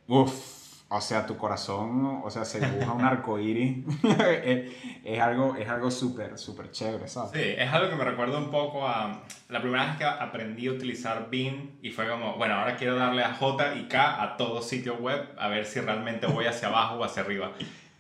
uff, 0.07 0.56
o 0.89 1.01
sea, 1.01 1.27
tu 1.27 1.37
corazón, 1.37 2.21
o 2.23 2.31
sea, 2.31 2.45
se 2.45 2.61
dibuja 2.61 2.93
un 2.93 3.05
arco 3.05 3.39
iris. 3.41 3.85
es, 5.05 5.21
algo, 5.21 5.57
es 5.57 5.69
algo 5.69 5.91
súper, 5.91 6.39
súper 6.39 6.71
chévere, 6.71 7.09
¿sabes? 7.09 7.33
Sí, 7.33 7.55
es 7.59 7.73
algo 7.73 7.91
que 7.91 7.97
me 7.97 8.05
recuerda 8.05 8.39
un 8.39 8.53
poco 8.53 8.87
a 8.87 9.23
la 9.49 9.61
primera 9.61 9.87
vez 9.87 9.97
que 9.97 10.05
aprendí 10.05 10.69
a 10.69 10.73
utilizar 10.73 11.29
Bing 11.29 11.79
y 11.83 11.91
fue 11.91 12.09
como, 12.09 12.37
bueno, 12.37 12.55
ahora 12.55 12.77
quiero 12.77 12.95
darle 12.95 13.25
a 13.25 13.35
J 13.35 13.75
y 13.77 13.89
K 13.89 14.23
a 14.23 14.37
todo 14.37 14.63
sitio 14.63 14.95
web 14.97 15.29
a 15.39 15.49
ver 15.49 15.65
si 15.65 15.81
realmente 15.81 16.27
voy 16.27 16.47
hacia 16.47 16.69
abajo 16.69 16.97
o 16.97 17.05
hacia 17.05 17.23
arriba. 17.23 17.53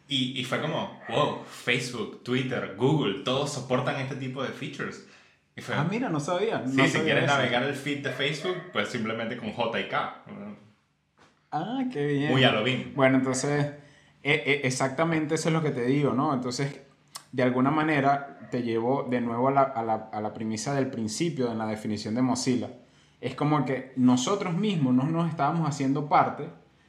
Y, 0.08 0.38
y 0.38 0.44
fue 0.44 0.60
como, 0.60 1.00
wow, 1.08 1.42
Facebook, 1.44 2.22
Twitter, 2.22 2.76
Google, 2.76 3.24
todos 3.24 3.52
soportan 3.52 3.96
este 3.96 4.14
tipo 4.14 4.44
de 4.44 4.50
features. 4.50 5.04
Y 5.56 5.62
fue, 5.62 5.74
ah, 5.74 5.86
mira, 5.90 6.08
no 6.08 6.20
sabía. 6.20 6.62
sí, 6.66 6.86
si 6.86 6.98
quieres 7.00 7.26
navegar 7.26 7.64
el 7.64 7.74
feed 7.74 8.04
de 8.04 8.12
Facebook, 8.12 8.56
pues 8.72 8.90
simplemente 8.90 9.36
con 9.36 9.52
J 9.52 9.80
y 9.80 9.88
K. 9.88 10.22
Ah, 11.56 11.84
qué 11.92 12.06
bien. 12.06 12.32
Muy 12.32 12.44
a 12.44 12.52
lo 12.52 12.62
bien. 12.62 12.92
Bueno, 12.94 13.18
entonces, 13.18 13.72
e, 14.22 14.32
e, 14.32 14.66
exactamente 14.66 15.34
eso 15.34 15.48
es 15.48 15.52
lo 15.52 15.62
que 15.62 15.70
te 15.70 15.84
digo, 15.84 16.12
¿no? 16.12 16.34
Entonces, 16.34 16.80
de 17.32 17.42
alguna 17.42 17.70
manera, 17.70 18.48
te 18.50 18.62
llevo 18.62 19.06
de 19.08 19.20
nuevo 19.20 19.48
a 19.48 19.52
la, 19.52 19.62
a, 19.62 19.82
la, 19.82 20.08
a 20.12 20.20
la 20.20 20.32
premisa 20.32 20.74
del 20.74 20.88
principio, 20.88 21.50
en 21.50 21.58
la 21.58 21.66
definición 21.66 22.14
de 22.14 22.22
Mozilla. 22.22 22.70
Es 23.20 23.34
como 23.34 23.64
que 23.64 23.92
nosotros 23.96 24.54
mismos 24.54 24.94
no 24.94 25.04
nos 25.04 25.28
estábamos 25.28 25.68
haciendo 25.68 26.08
parte 26.08 26.48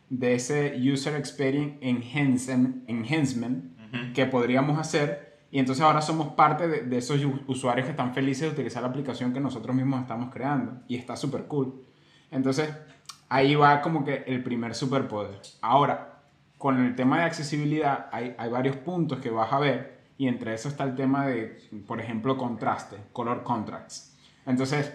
de 0.09 0.35
ese 0.35 0.75
User 0.77 1.15
Experience 1.15 1.77
Enhancement, 1.81 2.89
enhancement 2.89 3.77
que 4.13 4.25
podríamos 4.25 4.77
hacer 4.77 5.27
y 5.49 5.59
entonces 5.59 5.83
ahora 5.83 6.01
somos 6.01 6.33
parte 6.33 6.67
de, 6.67 6.81
de, 6.81 6.97
esos 6.97 7.19
usuarios 7.47 7.85
que 7.85 7.91
están 7.91 8.13
felices 8.13 8.41
de 8.41 8.49
utilizar 8.49 8.83
la 8.83 8.89
aplicación 8.89 9.33
que 9.33 9.39
nosotros 9.39 9.75
mismos 9.75 10.01
estamos 10.01 10.29
creando 10.31 10.81
y 10.87 10.97
está 10.97 11.15
súper 11.15 11.45
cool. 11.45 11.81
Entonces, 12.31 12.69
ahí 13.29 13.55
va 13.55 13.81
como 13.81 14.03
que 14.03 14.23
el 14.27 14.43
primer 14.43 14.75
superpoder. 14.75 15.41
Ahora, 15.61 16.19
con 16.57 16.83
el 16.83 16.95
tema 16.95 17.19
de 17.19 17.25
accesibilidad 17.25 18.07
hay, 18.11 18.35
hay 18.37 18.49
varios 18.49 18.75
puntos 18.77 19.19
que 19.19 19.29
vas 19.29 19.51
a 19.53 19.59
ver 19.59 19.97
y 20.17 20.27
entre 20.27 20.53
eso 20.53 20.69
está 20.69 20.83
el 20.83 20.95
tema 20.95 21.27
de, 21.27 21.59
por 21.87 21.99
ejemplo, 21.99 22.37
contraste, 22.37 22.97
color 23.13 23.43
contrasts. 23.43 24.17
Entonces, 24.45 24.93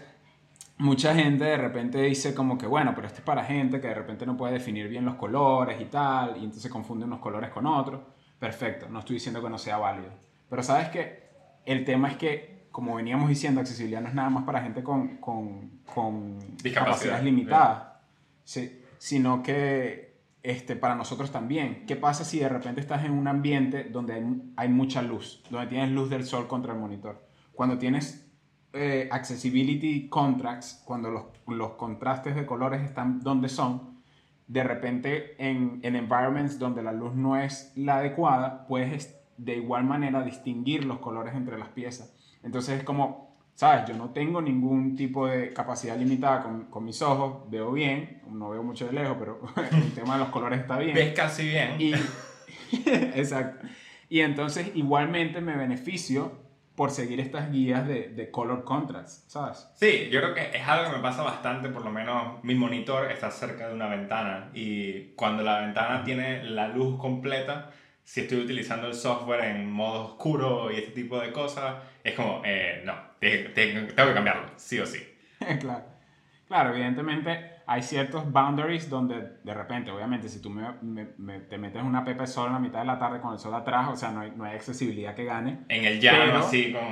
mucha 0.78 1.14
gente 1.14 1.44
de 1.44 1.56
repente 1.56 2.02
dice 2.02 2.34
como 2.34 2.58
que, 2.58 2.66
bueno, 2.66 2.92
pero 2.94 3.06
esto 3.06 3.20
es 3.20 3.24
para 3.24 3.44
gente 3.44 3.80
que 3.80 3.88
de 3.88 3.94
repente 3.94 4.26
no 4.26 4.36
puede 4.36 4.54
definir 4.54 4.88
bien 4.88 5.04
los 5.04 5.14
colores 5.14 5.80
y 5.80 5.84
tal, 5.84 6.36
y 6.38 6.44
entonces 6.44 6.70
confunde 6.70 7.04
unos 7.04 7.20
colores 7.20 7.50
con 7.50 7.66
otros. 7.66 8.00
Perfecto, 8.38 8.88
no 8.88 8.98
estoy 8.98 9.14
diciendo 9.14 9.40
que 9.40 9.48
no 9.48 9.58
sea 9.58 9.78
válido. 9.78 10.10
Pero 10.50 10.62
sabes 10.64 10.88
que 10.88 11.22
el 11.64 11.84
tema 11.84 12.08
es 12.08 12.16
que, 12.16 12.66
como 12.72 12.96
veníamos 12.96 13.28
diciendo, 13.28 13.60
accesibilidad 13.60 14.00
no 14.00 14.08
es 14.08 14.14
nada 14.14 14.30
más 14.30 14.44
para 14.44 14.60
gente 14.62 14.82
con, 14.82 15.18
con, 15.18 15.82
con 15.94 16.38
capacidades 16.74 17.22
limitadas. 17.22 17.91
Sí, 18.44 18.82
sino 18.98 19.42
que 19.42 20.12
este, 20.42 20.74
para 20.76 20.94
nosotros 20.94 21.30
también. 21.30 21.84
¿Qué 21.86 21.96
pasa 21.96 22.24
si 22.24 22.40
de 22.40 22.48
repente 22.48 22.80
estás 22.80 23.04
en 23.04 23.12
un 23.12 23.28
ambiente 23.28 23.84
donde 23.84 24.24
hay, 24.56 24.68
mucha 24.68 25.02
luz, 25.02 25.42
donde 25.50 25.68
tienes 25.68 25.90
luz 25.90 26.10
del 26.10 26.24
sol 26.24 26.48
contra 26.48 26.72
el 26.72 26.80
monitor? 26.80 27.24
Cuando 27.52 27.78
tienes 27.78 28.28
eh, 28.72 29.08
accessibility 29.12 30.08
contracts, 30.08 30.82
cuando 30.84 31.10
los, 31.10 31.24
los, 31.46 31.72
contrastes 31.72 32.34
de 32.34 32.46
colores 32.46 32.82
están 32.82 33.20
donde 33.20 33.48
son, 33.48 34.02
de 34.48 34.64
repente 34.64 35.36
en, 35.38 35.78
en 35.82 35.94
environments 35.94 36.58
donde 36.58 36.82
la 36.82 36.92
luz 36.92 37.14
no 37.14 37.36
es 37.36 37.72
la 37.76 37.98
adecuada, 37.98 38.66
puedes 38.66 39.16
de 39.36 39.56
igual 39.56 39.84
manera 39.84 40.22
distinguir 40.24 40.84
los 40.84 40.98
colores 40.98 41.34
entre 41.34 41.58
las 41.58 41.68
piezas. 41.68 42.16
Entonces 42.42 42.78
es 42.78 42.84
como 42.84 43.31
¿sabes? 43.54 43.88
Yo 43.88 43.94
no 43.94 44.10
tengo 44.10 44.40
ningún 44.40 44.96
tipo 44.96 45.26
de 45.26 45.52
capacidad 45.52 45.96
limitada 45.96 46.42
con, 46.42 46.64
con, 46.66 46.84
mis 46.84 47.00
ojos, 47.02 47.50
veo 47.50 47.72
bien, 47.72 48.22
no 48.30 48.50
veo 48.50 48.62
mucho 48.62 48.86
de 48.86 48.92
lejos, 48.92 49.16
pero 49.18 49.40
el 49.72 49.92
tema 49.92 50.14
de 50.14 50.20
los 50.20 50.28
colores 50.28 50.60
está 50.60 50.78
bien. 50.78 50.94
Ves 50.94 51.14
casi 51.14 51.48
bien. 51.48 51.80
Y, 51.80 51.94
exacto. 53.14 53.66
Y 54.08 54.20
entonces 54.20 54.70
igualmente 54.74 55.40
me 55.40 55.56
beneficio 55.56 56.42
por 56.74 56.90
seguir 56.90 57.20
estas 57.20 57.52
guías 57.52 57.86
de, 57.86 58.08
de, 58.08 58.30
color 58.30 58.64
contrast, 58.64 59.30
¿sabes? 59.30 59.68
Sí, 59.74 60.08
yo 60.10 60.20
creo 60.20 60.34
que 60.34 60.56
es 60.56 60.66
algo 60.66 60.90
que 60.90 60.96
me 60.96 61.02
pasa 61.02 61.22
bastante, 61.22 61.68
por 61.68 61.84
lo 61.84 61.90
menos 61.90 62.42
mi 62.42 62.54
monitor 62.54 63.10
está 63.10 63.30
cerca 63.30 63.68
de 63.68 63.74
una 63.74 63.88
ventana 63.88 64.50
y 64.54 65.08
cuando 65.14 65.42
la 65.42 65.60
ventana 65.60 66.02
tiene 66.02 66.42
la 66.44 66.68
luz 66.68 66.98
completa, 66.98 67.70
si 68.04 68.22
estoy 68.22 68.38
utilizando 68.40 68.86
el 68.86 68.94
software 68.94 69.44
en 69.44 69.70
modo 69.70 70.06
oscuro 70.06 70.70
y 70.72 70.76
este 70.76 70.92
tipo 70.92 71.20
de 71.20 71.30
cosas, 71.30 71.76
es 72.02 72.14
como, 72.14 72.42
eh, 72.44 72.82
no, 72.84 73.11
tengo 73.54 73.86
que 73.86 74.14
cambiarlo, 74.14 74.50
sí 74.56 74.78
o 74.78 74.86
sí. 74.86 74.98
claro. 75.60 75.84
claro, 76.48 76.70
evidentemente 76.70 77.52
hay 77.66 77.82
ciertos 77.82 78.30
boundaries 78.30 78.90
donde 78.90 79.38
de 79.42 79.54
repente, 79.54 79.90
obviamente, 79.90 80.28
si 80.28 80.40
tú 80.40 80.50
me, 80.50 80.74
me, 80.82 81.40
te 81.40 81.58
metes 81.58 81.82
una 81.82 82.04
pepe 82.04 82.26
sol 82.26 82.48
en 82.48 82.52
la 82.54 82.58
mitad 82.58 82.80
de 82.80 82.86
la 82.86 82.98
tarde 82.98 83.20
con 83.20 83.32
el 83.32 83.38
sol 83.38 83.54
atrás, 83.54 83.88
o 83.90 83.96
sea, 83.96 84.10
no 84.10 84.20
hay, 84.20 84.32
no 84.36 84.44
hay 84.44 84.56
accesibilidad 84.56 85.14
que 85.14 85.24
gane. 85.24 85.60
En 85.68 85.84
el 85.84 86.00
llano, 86.00 86.38
así, 86.38 86.72
con... 86.74 86.82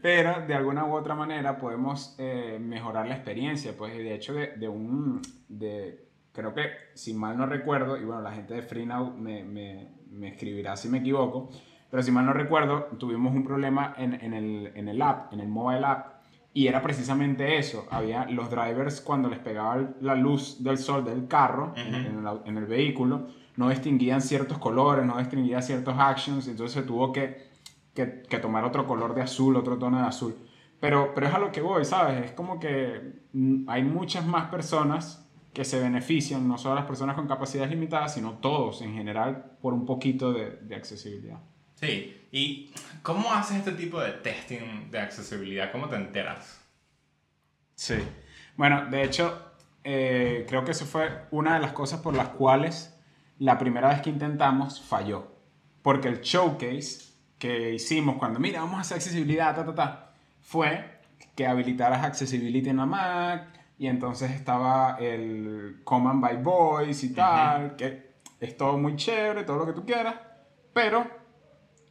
Pero 0.00 0.46
de 0.46 0.54
alguna 0.54 0.84
u 0.84 0.94
otra 0.94 1.14
manera 1.14 1.58
podemos 1.58 2.14
eh, 2.18 2.58
mejorar 2.60 3.06
la 3.08 3.14
experiencia, 3.14 3.72
pues 3.76 3.96
de 3.96 4.14
hecho 4.14 4.34
de, 4.34 4.48
de, 4.56 4.68
un... 4.68 5.20
De, 5.48 6.08
creo 6.32 6.54
que, 6.54 6.70
si 6.94 7.14
mal 7.14 7.36
no 7.36 7.46
recuerdo, 7.46 7.96
y 7.96 8.04
bueno, 8.04 8.20
la 8.20 8.32
gente 8.32 8.54
de 8.54 8.62
FreeNow 8.62 9.16
me, 9.16 9.44
me, 9.44 9.88
me 10.10 10.28
escribirá 10.28 10.76
si 10.76 10.88
me 10.88 10.98
equivoco, 10.98 11.50
pero 11.94 12.02
si 12.02 12.10
mal 12.10 12.26
no 12.26 12.32
recuerdo, 12.32 12.88
tuvimos 12.98 13.32
un 13.36 13.44
problema 13.44 13.94
en, 13.96 14.14
en, 14.14 14.34
el, 14.34 14.72
en 14.74 14.88
el 14.88 15.00
app, 15.00 15.32
en 15.32 15.38
el 15.38 15.46
mobile 15.46 15.86
app, 15.86 16.24
y 16.52 16.66
era 16.66 16.82
precisamente 16.82 17.56
eso. 17.56 17.86
Había 17.88 18.24
los 18.24 18.50
drivers 18.50 19.00
cuando 19.00 19.28
les 19.28 19.38
pegaba 19.38 19.80
la 20.00 20.16
luz 20.16 20.64
del 20.64 20.76
sol 20.76 21.04
del 21.04 21.28
carro 21.28 21.72
en, 21.76 21.94
el, 21.94 22.40
en, 22.46 22.58
el, 22.58 22.66
vehículo, 22.66 23.28
no 23.54 23.68
distinguían 23.68 24.20
ciertos 24.22 24.58
colores, 24.58 25.06
no 25.06 25.18
distinguían 25.18 25.62
ciertos 25.62 25.94
actions, 25.96 26.48
entonces 26.48 26.72
se 26.74 26.82
tuvo 26.82 27.12
que, 27.12 27.46
que, 27.94 28.24
que, 28.28 28.38
tomar 28.38 28.64
otro 28.64 28.88
color 28.88 29.14
de 29.14 29.22
azul, 29.22 29.54
otro 29.54 29.78
tono 29.78 29.98
de 29.98 30.08
azul. 30.08 30.34
Pero, 30.80 31.12
pero 31.14 31.28
es 31.28 31.34
a 31.34 31.38
lo 31.38 31.52
que 31.52 31.60
voy, 31.60 31.84
¿sabes? 31.84 32.24
Es 32.24 32.32
como 32.32 32.58
que 32.58 33.22
mm, 33.32 33.70
hay 33.70 33.84
muchas 33.84 34.26
más 34.26 34.46
personas 34.50 35.30
que 35.52 35.64
se 35.64 35.78
benefician, 35.78 36.48
no 36.48 36.58
solo 36.58 36.74
las 36.74 36.86
personas 36.86 37.14
con 37.14 37.28
capacidades 37.28 37.70
limitadas, 37.70 38.14
sino 38.14 38.32
todos 38.32 38.82
en 38.82 38.94
general, 38.94 39.52
por 39.62 39.72
un 39.72 39.86
poquito 39.86 40.32
de, 40.32 40.56
de 40.56 40.74
accesibilidad. 40.74 41.38
Sí, 41.74 42.26
¿y 42.32 42.72
cómo 43.02 43.32
haces 43.32 43.58
este 43.58 43.72
tipo 43.72 44.00
de 44.00 44.12
testing 44.12 44.90
de 44.90 45.00
accesibilidad? 45.00 45.72
¿Cómo 45.72 45.88
te 45.88 45.96
enteras? 45.96 46.60
Sí, 47.74 47.96
bueno, 48.56 48.86
de 48.86 49.02
hecho, 49.02 49.52
eh, 49.82 50.46
creo 50.48 50.64
que 50.64 50.70
eso 50.70 50.86
fue 50.86 51.26
una 51.30 51.54
de 51.54 51.60
las 51.60 51.72
cosas 51.72 52.00
por 52.00 52.14
las 52.14 52.28
cuales 52.28 52.94
la 53.38 53.58
primera 53.58 53.88
vez 53.88 54.00
que 54.00 54.10
intentamos 54.10 54.80
falló. 54.80 55.32
Porque 55.82 56.08
el 56.08 56.20
showcase 56.20 57.12
que 57.38 57.74
hicimos 57.74 58.16
cuando, 58.16 58.40
mira, 58.40 58.60
vamos 58.60 58.78
a 58.78 58.80
hacer 58.80 58.96
accesibilidad, 58.96 59.54
ta, 59.54 59.66
ta, 59.66 59.74
ta, 59.74 60.12
fue 60.40 61.00
que 61.34 61.46
habilitaras 61.46 62.04
accessibility 62.04 62.70
en 62.70 62.76
la 62.76 62.86
Mac 62.86 63.48
y 63.78 63.88
entonces 63.88 64.30
estaba 64.30 64.96
el 65.00 65.80
command 65.84 66.22
by 66.22 66.36
voice 66.36 67.06
y 67.06 67.08
tal, 67.10 67.76
que 67.76 68.14
es 68.40 68.56
todo 68.56 68.78
muy 68.78 68.96
chévere, 68.96 69.42
todo 69.42 69.58
lo 69.58 69.66
que 69.66 69.72
tú 69.72 69.84
quieras, 69.84 70.14
pero 70.72 71.23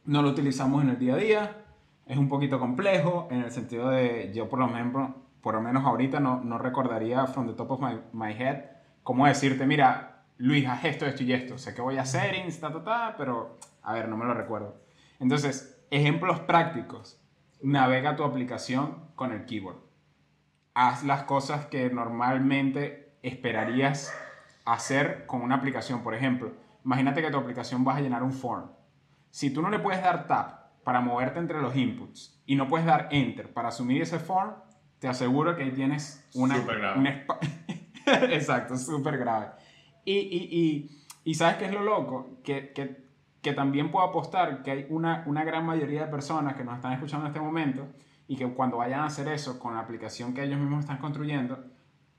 no 0.04 0.22
lo 0.22 0.30
utilizamos 0.30 0.82
en 0.82 0.90
el 0.90 0.98
día 0.98 1.14
a 1.14 1.16
día, 1.16 1.64
es 2.06 2.18
un 2.18 2.28
poquito 2.28 2.58
complejo 2.58 3.28
en 3.30 3.42
el 3.42 3.50
sentido 3.50 3.90
de 3.90 4.32
yo 4.34 4.48
por 4.48 4.58
lo 4.58 4.68
menos, 4.68 5.12
por 5.40 5.54
lo 5.54 5.62
menos 5.62 5.84
ahorita 5.84 6.20
no, 6.20 6.42
no 6.42 6.58
recordaría 6.58 7.26
from 7.26 7.46
the 7.46 7.54
top 7.54 7.70
of 7.72 7.80
my, 7.80 7.98
my 8.12 8.32
head 8.32 8.64
cómo 9.02 9.26
decirte, 9.26 9.66
mira, 9.66 10.24
Luis, 10.38 10.66
haz 10.66 10.84
esto, 10.84 11.06
esto 11.06 11.22
y 11.22 11.32
esto, 11.32 11.58
sé 11.58 11.74
que 11.74 11.82
voy 11.82 11.98
a 11.98 12.04
settings, 12.04 12.60
ta, 12.60 12.72
ta, 12.72 12.82
ta, 12.82 13.14
pero 13.16 13.58
a 13.82 13.92
ver, 13.92 14.08
no 14.08 14.16
me 14.16 14.24
lo 14.24 14.34
recuerdo. 14.34 14.80
Entonces, 15.20 15.80
ejemplos 15.90 16.40
prácticos, 16.40 17.20
navega 17.62 18.16
tu 18.16 18.24
aplicación 18.24 19.10
con 19.14 19.32
el 19.32 19.44
keyboard. 19.44 19.76
Haz 20.74 21.04
las 21.04 21.22
cosas 21.22 21.66
que 21.66 21.88
normalmente 21.90 23.16
esperarías 23.22 24.12
hacer 24.64 25.24
con 25.26 25.42
una 25.42 25.56
aplicación. 25.56 26.02
Por 26.02 26.14
ejemplo, 26.14 26.52
imagínate 26.84 27.22
que 27.22 27.30
tu 27.30 27.38
aplicación 27.38 27.84
vas 27.84 27.98
a 27.98 28.00
llenar 28.00 28.22
un 28.22 28.32
form 28.32 28.66
si 29.34 29.50
tú 29.50 29.62
no 29.62 29.68
le 29.68 29.80
puedes 29.80 30.00
dar 30.00 30.28
tap 30.28 30.84
para 30.84 31.00
moverte 31.00 31.40
entre 31.40 31.60
los 31.60 31.74
inputs 31.74 32.40
y 32.46 32.54
no 32.54 32.68
puedes 32.68 32.86
dar 32.86 33.08
enter 33.10 33.52
para 33.52 33.70
asumir 33.70 34.00
ese 34.00 34.20
form, 34.20 34.52
te 35.00 35.08
aseguro 35.08 35.56
que 35.56 35.64
ahí 35.64 35.72
tienes 35.72 36.24
una... 36.34 36.54
Súper 36.54 36.78
grave. 36.78 37.26
Exacto, 38.32 38.76
súper 38.76 39.18
grave. 39.18 39.48
Y, 40.04 40.12
y, 40.12 40.48
y, 40.52 41.00
y, 41.24 41.34
¿sabes 41.34 41.56
qué 41.56 41.64
es 41.64 41.72
lo 41.72 41.82
loco? 41.82 42.38
Que, 42.44 42.72
que, 42.72 43.08
que, 43.42 43.52
también 43.54 43.90
puedo 43.90 44.06
apostar 44.06 44.62
que 44.62 44.70
hay 44.70 44.86
una, 44.88 45.24
una 45.26 45.42
gran 45.42 45.66
mayoría 45.66 46.04
de 46.04 46.12
personas 46.12 46.54
que 46.54 46.62
nos 46.62 46.76
están 46.76 46.92
escuchando 46.92 47.26
en 47.26 47.32
este 47.32 47.40
momento 47.40 47.88
y 48.28 48.36
que 48.36 48.46
cuando 48.54 48.76
vayan 48.76 49.00
a 49.00 49.06
hacer 49.06 49.26
eso 49.26 49.58
con 49.58 49.74
la 49.74 49.80
aplicación 49.80 50.32
que 50.32 50.44
ellos 50.44 50.60
mismos 50.60 50.78
están 50.78 50.98
construyendo, 50.98 51.58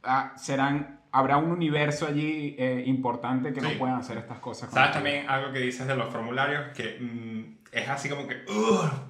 ah, 0.04 0.34
serán, 0.36 1.00
habrá 1.16 1.38
un 1.38 1.50
universo 1.50 2.08
allí 2.08 2.56
eh, 2.60 2.84
importante 2.88 3.54
que 3.54 3.62
no 3.62 3.70
puedan 3.80 3.96
hacer 3.96 4.18
estas 4.18 4.40
cosas. 4.40 4.70
¿Sabes 4.70 4.92
también 4.92 5.30
algo 5.30 5.54
que 5.54 5.60
dices 5.60 5.88
de 5.88 5.96
los 5.96 6.12
formularios? 6.12 6.76
Que 6.76 7.00
mm, 7.00 7.68
es 7.72 7.88
así 7.88 8.10
como 8.10 8.28
que, 8.28 8.36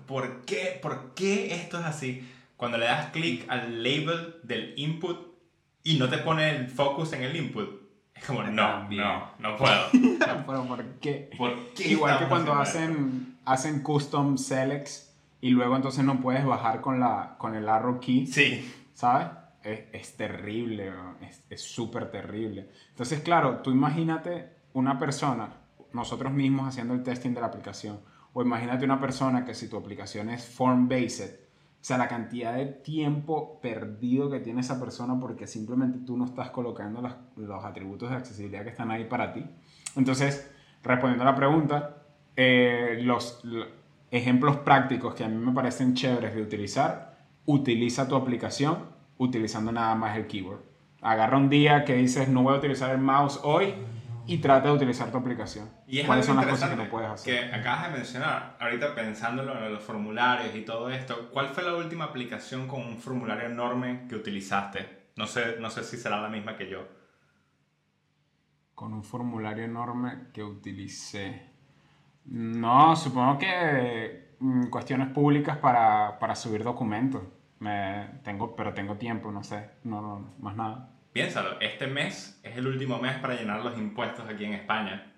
¿por 0.05 0.41
qué? 0.45 0.77
¿Por 0.79 1.15
qué 1.15 1.55
esto 1.55 1.79
es 1.79 1.85
así? 1.85 2.31
Cuando 2.57 2.77
le 2.77 2.85
das 2.85 3.07
clic 3.07 3.50
al 3.50 3.81
label 3.81 4.35
del 4.43 4.75
input 4.77 5.33
y 5.83 5.97
no 5.97 6.07
te 6.07 6.19
pone 6.19 6.55
el 6.55 6.67
focus 6.67 7.13
en 7.13 7.24
el 7.24 7.35
input, 7.35 7.81
es 8.13 8.24
como, 8.24 8.43
no, 8.43 8.88
no, 8.88 9.31
no 9.39 9.55
puedo. 9.57 9.88
¿Pero 10.45 10.63
por 10.67 10.85
qué? 11.00 11.31
Igual 11.85 12.19
que 12.19 12.25
cuando 12.25 12.53
hacen, 12.53 13.39
hacen 13.45 13.81
custom 13.81 14.38
selects 14.38 15.12
y 15.41 15.50
luego 15.50 15.75
entonces 15.75 16.03
no 16.05 16.21
puedes 16.21 16.45
bajar 16.45 16.81
con, 16.81 17.00
la, 17.00 17.33
con 17.39 17.55
el 17.55 17.67
arrow 17.67 18.00
key. 18.00 18.27
Sí. 18.27 18.71
¿Sabes? 18.93 19.27
Es, 19.65 19.81
es 19.91 20.15
terrible, 20.15 20.93
es 21.50 21.62
súper 21.62 22.12
terrible. 22.12 22.69
Entonces, 22.91 23.22
claro, 23.22 23.62
tú 23.62 23.72
imagínate 23.72 24.50
una 24.74 25.00
persona, 25.00 25.50
nosotros 25.91 26.31
mismos 26.31 26.67
haciendo 26.67 26.93
el 26.93 27.03
testing 27.03 27.34
de 27.34 27.41
la 27.41 27.48
aplicación, 27.48 28.00
o 28.34 28.41
imagínate 28.41 28.84
una 28.86 29.00
persona 29.00 29.45
que 29.45 29.53
si 29.53 29.69
tu 29.69 29.77
aplicación 29.77 30.29
es 30.29 30.45
form-based, 30.45 31.45
o 31.86 31.88
sea, 31.88 31.98
la 31.98 32.07
cantidad 32.07 32.55
de 32.55 32.65
tiempo 32.65 33.60
perdido 33.62 34.29
que 34.29 34.39
tiene 34.39 34.62
esa 34.62 34.79
persona 34.79 35.19
porque 35.19 35.48
simplemente 35.48 36.00
tú 36.00 36.17
no 36.17 36.25
estás 36.25 36.50
colocando 36.50 37.01
los, 37.38 37.63
atributos 37.63 38.10
de 38.10 38.15
accesibilidad 38.15 38.63
que 38.63 38.72
están 38.72 38.91
ahí 38.91 39.05
para 39.05 39.31
ti. 39.31 39.45
Entonces, 39.95 40.51
respondiendo 40.84 41.24
a 41.24 41.31
la 41.31 41.36
pregunta, 41.36 42.03
eh, 42.36 42.98
los, 43.03 43.41
ejemplos 44.12 44.57
prácticos 44.57 45.13
que 45.13 45.24
a 45.24 45.29
mí 45.29 45.38
me 45.38 45.53
parecen 45.53 45.93
chéveres 45.93 46.36
de 46.36 46.41
utilizar, 46.41 47.19
utiliza 47.45 48.07
tu 48.07 48.15
aplicación 48.15 48.79
utilizando 49.17 49.72
nada 49.72 49.95
más 49.95 50.17
el 50.17 50.27
keyboard. 50.27 50.62
Agarra 51.01 51.38
un 51.38 51.50
día 51.50 51.86
que 51.86 51.93
dices 51.93 52.27
no 52.29 52.43
voy 52.43 52.55
a 52.55 52.57
utilizar 52.57 52.91
el 52.91 53.00
mouse 53.00 53.39
hoy 53.43 53.75
y 54.27 54.39
trata 54.39 54.69
de 54.69 54.75
utilizar 54.75 55.12
tu 55.12 55.17
aplicación. 55.17 55.69
¿Y 55.88 56.03
¿Cuáles 56.03 56.25
son 56.25 56.38
las 56.38 56.48
cosas 56.48 56.69
que 56.69 56.75
no 56.75 56.89
puedes 56.89 57.10
hacer? 57.10 57.50
Que 57.50 57.55
acabas 57.55 57.91
de 57.91 57.98
mencionar, 57.98 58.57
ahorita 58.60 58.95
pensándolo 58.95 59.65
en 59.65 59.74
los 59.74 59.84
formularios 59.84 60.55
y 60.55 60.62
todo 60.62 60.89
esto, 60.89 61.29
¿cuál 61.31 61.50
fue 61.50 61.63
la 61.63 61.75
última 61.75 62.05
aplicación 62.05 62.67
con 62.67 62.81
un 62.81 62.98
formulario 62.98 63.45
enorme 63.48 64.05
que 64.10 64.15
utilizaste? 64.15 65.05
No 65.15 65.27
sé, 65.27 65.57
no 65.60 65.69
sé 65.69 65.84
si 65.84 65.98
será 65.98 66.22
la 66.22 66.29
misma 66.29 66.57
que 66.57 66.69
yo. 66.69 66.88
Con 68.74 68.93
un 68.93 69.03
formulario 69.03 69.63
enorme 69.63 70.27
que 70.34 70.43
utilicé. 70.43 71.50
No, 72.25 72.95
supongo 72.95 73.38
que 73.38 74.36
mm, 74.39 74.67
cuestiones 74.67 75.10
públicas 75.10 75.57
para, 75.57 76.17
para 76.19 76.36
subir 76.36 76.63
documentos. 76.63 77.22
Me, 77.59 78.07
tengo, 78.24 78.55
pero 78.55 78.74
tengo 78.74 78.95
tiempo, 78.97 79.31
no 79.31 79.43
sé, 79.43 79.69
no, 79.83 80.01
no 80.01 80.33
más 80.39 80.55
nada. 80.55 80.89
Piénsalo, 81.13 81.59
este 81.62 81.88
mes 81.88 82.39
es 82.43 82.57
el 82.57 82.67
último 82.67 83.00
mes 83.00 83.15
para 83.19 83.35
llenar 83.35 83.63
los 83.63 83.77
impuestos 83.77 84.27
aquí 84.27 84.45
en 84.45 84.53
España. 84.53 85.13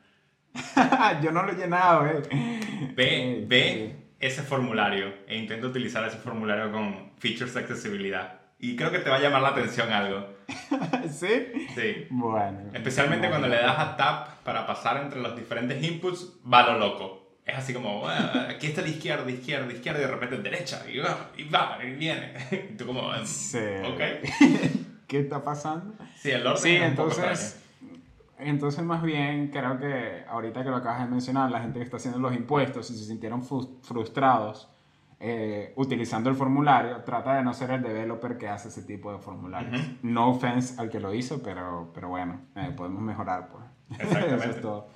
Yo 1.24 1.32
no 1.32 1.44
lo 1.44 1.52
he 1.52 1.56
llenado, 1.56 2.06
eh. 2.06 2.22
Ve, 2.96 3.44
ve 3.48 3.96
ese 4.20 4.44
formulario 4.44 5.14
e 5.28 5.38
intenta 5.38 5.68
utilizar 5.68 6.08
ese 6.08 6.18
formulario 6.18 6.72
con 6.72 7.12
features 7.18 7.54
de 7.54 7.62
accesibilidad. 7.62 8.42
Y 8.60 8.76
creo 8.76 8.92
que 8.92 9.00
te 9.00 9.10
va 9.10 9.18
a 9.18 9.20
llamar 9.20 9.42
la 9.42 9.50
atención 9.50 9.92
algo. 9.92 10.36
¿Sí? 11.10 11.68
Sí. 11.76 12.08
Bueno. 12.10 12.72
Especialmente 12.74 13.30
cuando 13.30 13.48
le 13.48 13.58
das 13.58 13.78
a 13.78 13.98
tap 13.98 14.44
para 14.44 14.66
pasar 14.66 14.98
entre 14.98 15.22
los 15.22 15.36
diferentes 15.36 15.84
inputs, 15.84 16.40
va 16.52 16.64
lo 16.64 16.80
loco. 16.80 17.27
Es 17.48 17.58
así 17.58 17.74
como, 17.74 18.06
aquí 18.08 18.68
está 18.68 18.82
la 18.82 18.90
izquierda, 18.90 19.32
izquierda, 19.32 19.72
izquierda, 19.72 20.00
y 20.00 20.02
de 20.02 20.08
repente 20.08 20.38
derecha, 20.38 20.84
y 20.92 21.00
va, 21.00 21.32
y 21.38 21.46
va, 21.46 21.80
y 21.82 21.92
viene. 21.92 22.34
Y 22.52 22.76
tú 22.76 22.86
como, 22.86 23.10
sí. 23.26 23.58
ok. 23.86 24.02
¿qué 25.08 25.20
está 25.20 25.44
pasando? 25.44 25.96
Sí, 26.18 26.32
el 26.32 26.46
orden 26.46 26.62
sí, 26.62 26.76
entonces, 26.76 27.64
entonces 28.38 28.84
más 28.84 29.02
bien 29.02 29.48
creo 29.48 29.80
que 29.80 30.26
ahorita 30.28 30.64
que 30.64 30.70
lo 30.70 30.76
acabas 30.76 31.00
de 31.00 31.08
mencionar, 31.08 31.50
la 31.50 31.62
gente 31.62 31.80
que 31.80 31.86
está 31.86 31.98
haciendo 31.98 32.20
los 32.20 32.36
impuestos, 32.36 32.92
y 32.92 32.98
se 32.98 33.06
sintieron 33.06 33.44
frustrados 33.44 34.70
eh, 35.20 35.74
utilizando 35.78 36.30
el 36.30 36.36
formulario, 36.36 36.98
trata 37.04 37.36
de 37.36 37.44
no 37.44 37.54
ser 37.54 37.72
el 37.72 37.82
developer 37.82 38.38
que 38.38 38.50
hace 38.50 38.68
ese 38.68 38.84
tipo 38.84 39.12
de 39.12 39.20
formularios. 39.20 39.82
No 40.04 40.30
offense 40.30 40.80
al 40.80 40.90
que 40.90 41.00
lo 41.00 41.14
hizo, 41.14 41.42
pero, 41.42 41.92
pero 41.94 42.10
bueno, 42.10 42.42
eh, 42.56 42.72
podemos 42.76 43.02
mejorar, 43.02 43.50
pues. 43.50 44.02
Exactamente. 44.02 44.36
Eso 44.46 44.56
es 44.56 44.62
todo. 44.62 44.88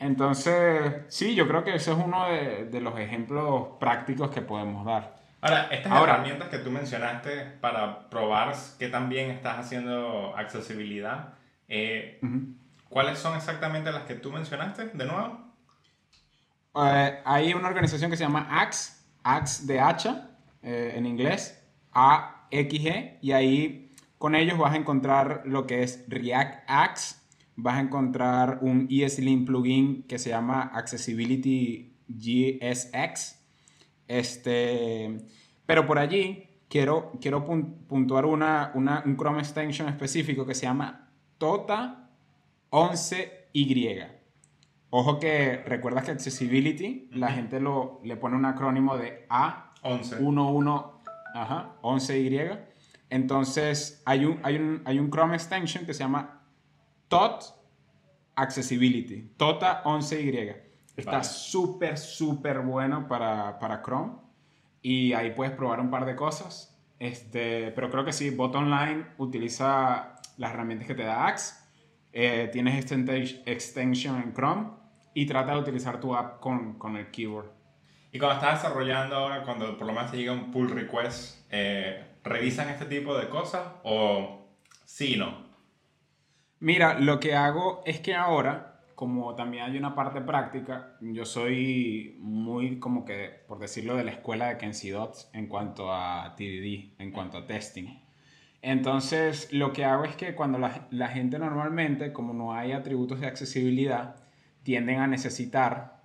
Entonces, 0.00 1.02
sí, 1.08 1.34
yo 1.34 1.48
creo 1.48 1.64
que 1.64 1.74
ese 1.74 1.92
es 1.92 1.98
uno 1.98 2.28
de, 2.28 2.66
de 2.66 2.80
los 2.80 2.98
ejemplos 2.98 3.78
prácticos 3.80 4.30
que 4.30 4.42
podemos 4.42 4.84
dar. 4.84 5.18
Ahora, 5.40 5.68
estas 5.70 6.02
herramientas 6.02 6.48
que 6.48 6.58
tú 6.58 6.70
mencionaste 6.70 7.44
para 7.60 8.08
probar 8.10 8.54
que 8.78 8.88
también 8.88 9.30
estás 9.30 9.58
haciendo 9.58 10.36
accesibilidad, 10.36 11.34
eh, 11.68 12.20
¿cuáles 12.88 13.18
son 13.18 13.36
exactamente 13.36 13.92
las 13.92 14.02
que 14.02 14.14
tú 14.14 14.32
mencionaste 14.32 14.86
de 14.86 15.04
nuevo? 15.04 15.38
Eh, 16.74 17.20
hay 17.24 17.54
una 17.54 17.68
organización 17.68 18.10
que 18.10 18.16
se 18.16 18.24
llama 18.24 18.48
AXE, 18.50 19.04
AXE 19.22 19.66
de 19.66 19.80
hacha 19.80 20.30
eh, 20.62 20.94
en 20.96 21.06
inglés, 21.06 21.64
A-X-E, 21.92 23.18
y 23.22 23.32
ahí 23.32 23.94
con 24.18 24.34
ellos 24.34 24.58
vas 24.58 24.72
a 24.72 24.76
encontrar 24.76 25.42
lo 25.44 25.68
que 25.68 25.84
es 25.84 26.04
React 26.08 26.64
Axe, 26.66 27.16
vas 27.60 27.76
a 27.76 27.80
encontrar 27.80 28.58
un 28.62 28.88
ESLint 28.90 29.46
plugin 29.46 30.02
que 30.04 30.18
se 30.18 30.30
llama 30.30 30.70
Accessibility 30.74 31.92
GSX 32.08 33.38
este, 34.08 35.18
pero 35.66 35.86
por 35.86 35.98
allí 35.98 36.48
quiero, 36.68 37.12
quiero 37.20 37.44
puntuar 37.44 38.24
una, 38.24 38.72
una, 38.74 39.02
un 39.04 39.16
Chrome 39.16 39.40
extension 39.40 39.88
específico 39.88 40.46
que 40.46 40.54
se 40.54 40.62
llama 40.62 41.10
TOTA11Y. 41.38 44.06
Ojo 44.90 45.18
que 45.18 45.62
recuerdas 45.66 46.04
que 46.04 46.12
Accessibility, 46.12 47.10
la 47.12 47.30
gente 47.30 47.60
lo, 47.60 48.00
le 48.02 48.16
pone 48.16 48.36
un 48.36 48.46
acrónimo 48.46 48.96
de 48.96 49.28
A11, 49.28 50.92
ajá, 51.34 51.74
11Y. 51.82 52.58
Entonces 53.10 54.02
hay 54.06 54.24
un, 54.24 54.40
hay, 54.42 54.56
un, 54.56 54.80
hay 54.86 54.98
un 54.98 55.10
Chrome 55.10 55.34
extension 55.34 55.84
que 55.84 55.92
se 55.92 55.98
llama 56.00 56.37
TOT 57.08 57.44
Accessibility, 58.36 59.34
TOTA11Y. 59.36 60.56
Está 60.96 61.22
súper, 61.22 61.96
súper 61.96 62.60
bueno 62.60 63.06
para, 63.08 63.58
para, 63.58 63.82
Chrome. 63.82 64.14
Y 64.82 65.12
ahí 65.12 65.30
puedes 65.32 65.54
probar 65.54 65.80
un 65.80 65.90
par 65.90 66.04
de 66.04 66.14
cosas. 66.14 66.76
Este, 66.98 67.70
pero 67.72 67.90
creo 67.90 68.04
que 68.04 68.12
sí, 68.12 68.30
Bot 68.30 68.54
Online 68.54 69.06
utiliza 69.18 70.16
las 70.36 70.52
herramientas 70.52 70.86
que 70.86 70.94
te 70.94 71.04
da 71.04 71.26
Axe. 71.26 71.54
Eh, 72.12 72.48
tienes 72.52 72.86
tienes 72.86 73.40
extension 73.46 74.20
en 74.20 74.32
Chrome 74.32 74.70
y 75.14 75.26
trata 75.26 75.52
de 75.52 75.60
utilizar 75.60 76.00
tu 76.00 76.14
app 76.14 76.40
con, 76.40 76.78
con, 76.78 76.96
el 76.96 77.10
keyboard. 77.10 77.50
Y 78.12 78.18
cuando 78.18 78.36
estás 78.36 78.62
desarrollando 78.62 79.16
ahora, 79.16 79.42
cuando 79.42 79.76
por 79.76 79.86
lo 79.86 79.92
menos 79.92 80.10
te 80.10 80.16
llega 80.16 80.32
un 80.32 80.50
pull 80.50 80.70
request, 80.70 81.44
eh, 81.50 82.18
¿revisan 82.24 82.68
este 82.68 82.86
tipo 82.86 83.16
de 83.16 83.28
cosas 83.28 83.66
o 83.82 84.48
sí 84.84 85.16
no? 85.16 85.47
Mira, 86.60 86.98
lo 86.98 87.20
que 87.20 87.34
hago 87.34 87.82
es 87.84 88.00
que 88.00 88.14
ahora 88.14 88.68
como 88.98 89.36
también 89.36 89.62
hay 89.62 89.78
una 89.78 89.94
parte 89.94 90.20
práctica, 90.20 90.96
yo 91.00 91.24
soy 91.24 92.16
muy 92.18 92.80
como 92.80 93.04
que, 93.04 93.30
por 93.46 93.60
decirlo, 93.60 93.94
de 93.94 94.02
la 94.02 94.10
escuela 94.10 94.48
de 94.48 94.58
Kenzie 94.58 94.90
Dots 94.90 95.30
en 95.32 95.46
cuanto 95.46 95.94
a 95.94 96.34
TDD, 96.36 97.00
en 97.00 97.12
cuanto 97.12 97.38
a 97.38 97.46
testing. 97.46 98.00
Entonces, 98.60 99.52
lo 99.52 99.72
que 99.72 99.84
hago 99.84 100.04
es 100.04 100.16
que 100.16 100.34
cuando 100.34 100.58
la, 100.58 100.88
la 100.90 101.06
gente 101.10 101.38
normalmente, 101.38 102.12
como 102.12 102.34
no 102.34 102.52
hay 102.52 102.72
atributos 102.72 103.20
de 103.20 103.28
accesibilidad, 103.28 104.16
tienden 104.64 104.98
a 104.98 105.06
necesitar 105.06 106.02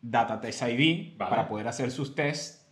Data 0.00 0.40
Test 0.40 0.64
ID 0.68 1.16
para 1.16 1.46
poder 1.46 1.68
hacer 1.68 1.92
sus 1.92 2.16
tests 2.16 2.68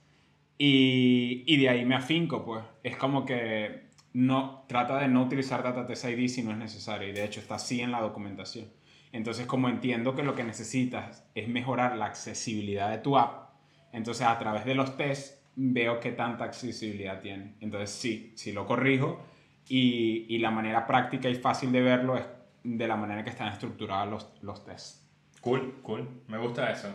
y, 0.59 1.45
y, 1.47 1.59
de 1.59 1.69
ahí 1.69 1.85
me 1.85 1.95
afinco, 1.95 2.45
pues. 2.45 2.65
Es 2.83 2.97
como 2.97 3.25
que 3.25 3.90
no, 4.13 4.65
trata 4.69 4.99
de 4.99 5.09
no 5.09 5.23
utilizar 5.23 5.63
Data 5.63 5.87
Test 5.87 6.05
ID 6.05 6.29
si 6.29 6.43
no 6.43 6.51
es 6.51 6.57
necesario 6.57 7.09
y 7.09 7.13
de 7.13 7.25
hecho 7.25 7.41
está 7.41 7.57
así 7.57 7.81
en 7.81 7.93
la 7.93 8.01
documentación. 8.01 8.67
Entonces, 9.13 9.47
como 9.47 9.69
entiendo 9.69 10.15
que 10.15 10.23
lo 10.23 10.35
que 10.35 10.45
necesitas 10.45 11.29
es 11.35 11.49
mejorar 11.49 11.97
la 11.97 12.07
accesibilidad 12.07 12.91
de 12.91 12.99
tu 12.99 13.19
app, 13.19 13.51
entonces 13.93 14.27
a 14.27 14.39
través 14.39 14.65
de 14.65 14.75
los 14.75 14.97
tests 14.97 15.43
veo 15.57 15.99
qué 16.01 16.13
tanta 16.13 16.45
accesibilidad 16.45 17.21
tiene. 17.21 17.57
Entonces, 17.61 17.91
sí, 17.91 18.33
sí 18.37 18.53
lo 18.53 18.67
corrijo 18.67 19.21
y, 19.69 20.27
y 20.29 20.39
la 20.39 20.51
manera 20.51 20.87
práctica 20.87 21.29
y 21.29 21.35
fácil 21.35 21.73
de 21.73 21.81
verlo 21.81 22.17
es 22.17 22.25
de 22.63 22.87
la 22.87 22.97
manera 22.97 23.25
que 23.25 23.31
están 23.31 23.49
estructurados 23.49 24.11
los, 24.11 24.43
los 24.43 24.65
tests. 24.65 25.09
Cool, 25.41 25.81
cool. 25.83 26.07
Me 26.29 26.39
gusta 26.39 26.71
eso. 26.71 26.95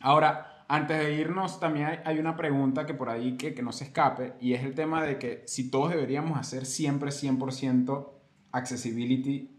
Ahora, 0.00 0.55
antes 0.68 0.98
de 0.98 1.14
irnos, 1.14 1.60
también 1.60 2.00
hay, 2.04 2.18
una 2.18 2.36
pregunta 2.36 2.86
que 2.86 2.94
por 2.94 3.08
ahí 3.08 3.36
que, 3.36 3.54
que 3.54 3.62
no 3.62 3.72
se 3.72 3.84
escape 3.84 4.34
y 4.40 4.54
es 4.54 4.64
el 4.64 4.74
tema 4.74 5.02
de 5.02 5.18
que 5.18 5.42
si 5.46 5.70
todos 5.70 5.90
deberíamos 5.90 6.38
hacer 6.38 6.66
siempre 6.66 7.10
100% 7.10 8.08
accessibility 8.52 9.50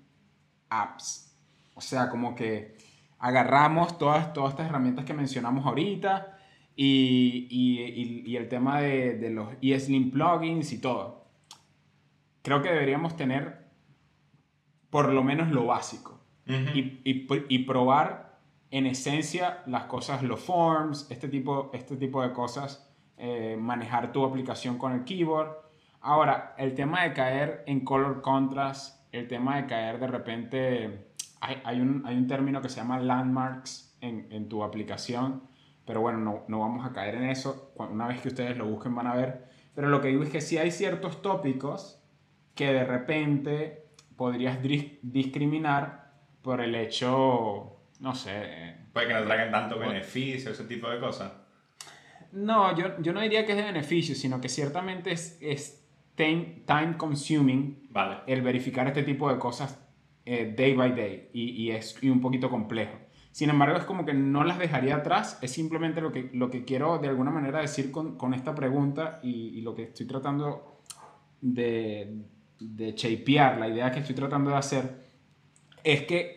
apps. 0.69 1.35
O 1.75 1.81
sea, 1.81 2.09
como 2.09 2.35
que 2.35 2.75
agarramos 3.19 3.97
todas, 3.97 4.33
todas 4.33 4.51
estas 4.51 4.67
herramientas 4.67 5.05
que 5.05 5.13
mencionamos 5.13 5.65
ahorita 5.65 6.37
y, 6.75 7.47
y, 7.49 8.23
y, 8.29 8.35
el 8.35 8.49
tema 8.49 8.81
de, 8.81 9.17
de 9.17 9.29
los 9.31 9.49
ESLint 9.61 10.13
plugins 10.13 10.71
y 10.73 10.79
todo. 10.79 11.25
Creo 12.41 12.61
que 12.61 12.69
deberíamos 12.69 13.15
tener 13.15 13.67
por 14.89 15.11
lo 15.11 15.23
menos 15.23 15.51
lo 15.51 15.65
básico 15.65 16.17
y, 16.45 17.01
y, 17.03 17.59
probar 17.65 18.26
en 18.71 18.85
esencia 18.85 19.63
las 19.65 19.85
cosas, 19.85 20.23
los 20.23 20.39
forms, 20.39 21.09
este 21.09 21.27
tipo, 21.27 21.71
este 21.73 21.95
tipo 21.95 22.21
de 22.21 22.33
cosas, 22.33 22.89
eh, 23.17 23.57
manejar 23.59 24.11
tu 24.11 24.25
aplicación 24.25 24.77
con 24.77 24.93
el 24.93 25.03
keyboard. 25.03 25.55
Ahora, 26.01 26.55
el 26.57 26.73
tema 26.73 27.03
de 27.03 27.13
caer 27.13 27.63
en 27.67 27.81
color 27.81 28.21
contrast, 28.21 29.07
el 29.11 29.27
tema 29.27 29.57
de 29.57 29.67
caer 29.67 29.99
de 29.99 30.07
repente, 30.07 31.11
hay, 31.41 31.61
hay, 31.63 31.81
un, 31.81 32.03
hay 32.05 32.15
un 32.15 32.27
término 32.27 32.61
que 32.61 32.69
se 32.69 32.77
llama 32.77 32.99
landmarks 32.99 33.97
en, 34.01 34.27
en 34.31 34.47
tu 34.47 34.63
aplicación 34.63 35.47
pero 35.87 36.01
bueno, 36.01 36.19
no, 36.19 36.43
no 36.49 36.59
vamos 36.59 36.85
a 36.85 36.91
caer 36.91 37.15
en 37.15 37.29
eso. 37.29 37.71
Una 37.77 38.07
vez 38.07 38.21
que 38.21 38.27
ustedes 38.27 38.57
lo 38.57 38.67
busquen 38.67 38.93
van 38.93 39.07
a 39.07 39.15
ver. 39.15 39.47
Pero 39.73 39.87
lo 39.87 40.01
que 40.01 40.09
digo 40.09 40.21
es 40.21 40.29
que 40.29 40.41
sí 40.41 40.57
hay 40.57 40.69
ciertos 40.69 41.21
tópicos 41.21 42.03
que 42.55 42.73
de 42.73 42.83
repente 42.83 43.87
podrías 44.17 44.59
discriminar 44.61 46.11
por 46.41 46.59
el 46.59 46.75
hecho, 46.75 47.76
no 47.99 48.15
sé... 48.15 48.75
Puede 48.93 49.07
que 49.07 49.13
no 49.13 49.23
traigan 49.23 49.51
tanto 49.51 49.77
beneficio, 49.77 50.51
ese 50.51 50.63
tipo 50.65 50.89
de 50.89 50.99
cosas. 50.99 51.31
No, 52.31 52.77
yo, 52.77 52.99
yo 53.01 53.13
no 53.13 53.21
diría 53.21 53.45
que 53.45 53.51
es 53.53 53.57
de 53.57 53.63
beneficio, 53.63 54.15
sino 54.15 54.41
que 54.41 54.49
ciertamente 54.49 55.11
es, 55.11 55.37
es 55.41 55.87
time, 56.15 56.63
consuming 56.97 57.87
vale. 57.89 58.17
el 58.27 58.41
verificar 58.41 58.87
este 58.87 59.03
tipo 59.03 59.31
de 59.31 59.39
cosas 59.39 59.79
eh, 60.25 60.53
day 60.57 60.73
by 60.73 60.93
day 60.93 61.29
y, 61.33 61.51
y 61.51 61.71
es 61.71 61.97
y 62.01 62.09
un 62.09 62.21
poquito 62.21 62.49
complejo. 62.49 62.97
Sin 63.31 63.51
embargo, 63.51 63.77
es 63.77 63.83
como 63.83 64.03
que 64.03 64.15
no 64.15 64.43
las 64.43 64.57
dejaría 64.57 64.95
atrás, 64.95 65.37
es 65.43 65.51
simplemente 65.51 66.01
lo 66.01 66.11
que, 66.11 66.31
lo 66.33 66.49
que 66.49 66.65
quiero 66.65 66.97
de 66.97 67.07
alguna 67.07 67.29
manera 67.29 67.61
decir 67.61 67.91
con, 67.91 68.17
con 68.17 68.33
esta 68.33 68.55
pregunta 68.55 69.19
y, 69.21 69.61
lo 69.61 69.75
que 69.75 69.83
estoy 69.83 70.07
tratando 70.07 70.81
de, 71.39 72.23
de 72.59 72.93
shapear, 72.93 73.59
la 73.59 73.67
idea 73.69 73.91
que 73.91 73.99
estoy 73.99 74.15
tratando 74.15 74.49
de 74.49 74.57
hacer, 74.57 75.05
es 75.83 76.01
que 76.07 76.36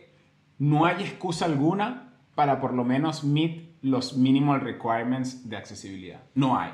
no 0.61 0.85
hay 0.85 1.01
excusa 1.01 1.45
alguna 1.45 2.13
para 2.35 2.61
por 2.61 2.75
lo 2.75 2.83
menos 2.83 3.23
meet 3.23 3.71
los 3.81 4.15
minimal 4.15 4.61
requirements 4.61 5.49
de 5.49 5.57
accesibilidad. 5.57 6.21
No 6.35 6.55
hay. 6.55 6.71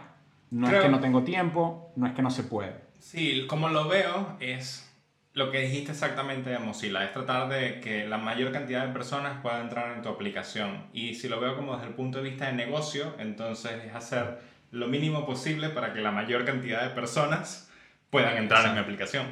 No 0.52 0.70
es 0.70 0.82
que 0.82 0.90
no 0.90 1.00
tengo 1.00 1.24
tiempo, 1.24 1.94
no 1.96 2.06
es 2.06 2.14
que 2.14 2.22
no 2.22 2.30
se 2.30 2.44
puede. 2.44 2.76
Sí, 3.00 3.46
como 3.48 3.70
lo 3.70 3.88
veo 3.88 4.36
es 4.42 4.94
lo 5.32 5.52
que 5.52 5.62
dijiste 5.62 5.94
exactamente 5.94 6.50
de 6.50 6.60
Mozilla, 6.60 7.06
es 7.06 7.14
tratar 7.14 7.48
de 7.48 7.80
que 7.80 8.06
la 8.06 8.18
mayor 8.18 8.52
cantidad 8.52 8.86
de 8.86 8.92
personas 8.92 9.40
puedan 9.42 9.62
entrar 9.62 9.96
en 9.96 10.02
tu 10.02 10.10
aplicación. 10.10 10.88
Y 10.92 11.14
si 11.14 11.30
lo 11.30 11.40
veo 11.40 11.56
como 11.56 11.76
desde 11.76 11.88
el 11.88 11.94
punto 11.94 12.18
de 12.18 12.26
vista 12.30 12.48
de 12.48 12.54
negocio, 12.54 13.14
entonces 13.20 13.86
es 13.86 13.96
hacer 13.96 14.42
lo 14.72 14.88
mínimo 14.88 15.26
posible 15.26 15.70
para 15.70 15.94
que 15.94 16.02
la 16.02 16.12
mayor 16.12 16.44
cantidad 16.44 16.84
de 16.84 16.90
personas 16.90 17.72
puedan 18.10 18.36
entrar 18.36 18.66
en 18.66 18.74
mi 18.74 18.80
aplicación. 18.80 19.28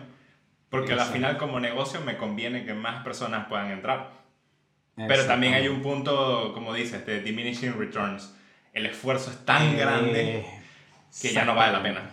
Porque 0.70 0.94
al 0.94 1.02
final 1.02 1.38
como 1.38 1.60
negocio 1.60 2.00
me 2.00 2.16
conviene 2.16 2.64
que 2.64 2.74
más 2.74 3.04
personas 3.04 3.48
puedan 3.50 3.72
entrar. 3.72 4.24
Pero 4.96 5.26
también 5.26 5.54
hay 5.54 5.68
un 5.68 5.82
punto, 5.82 6.54
como 6.54 6.74
dices, 6.74 7.06
de 7.06 7.22
diminishing 7.22 7.78
returns. 7.78 8.34
El 8.74 8.86
esfuerzo 8.86 9.32
es 9.32 9.46
tan 9.46 9.74
eh, 9.74 9.78
grande 9.78 10.46
que 11.22 11.34
ya 11.34 11.44
no 11.46 11.56
vale 11.56 11.74
la 11.74 11.84
pena. 11.84 12.10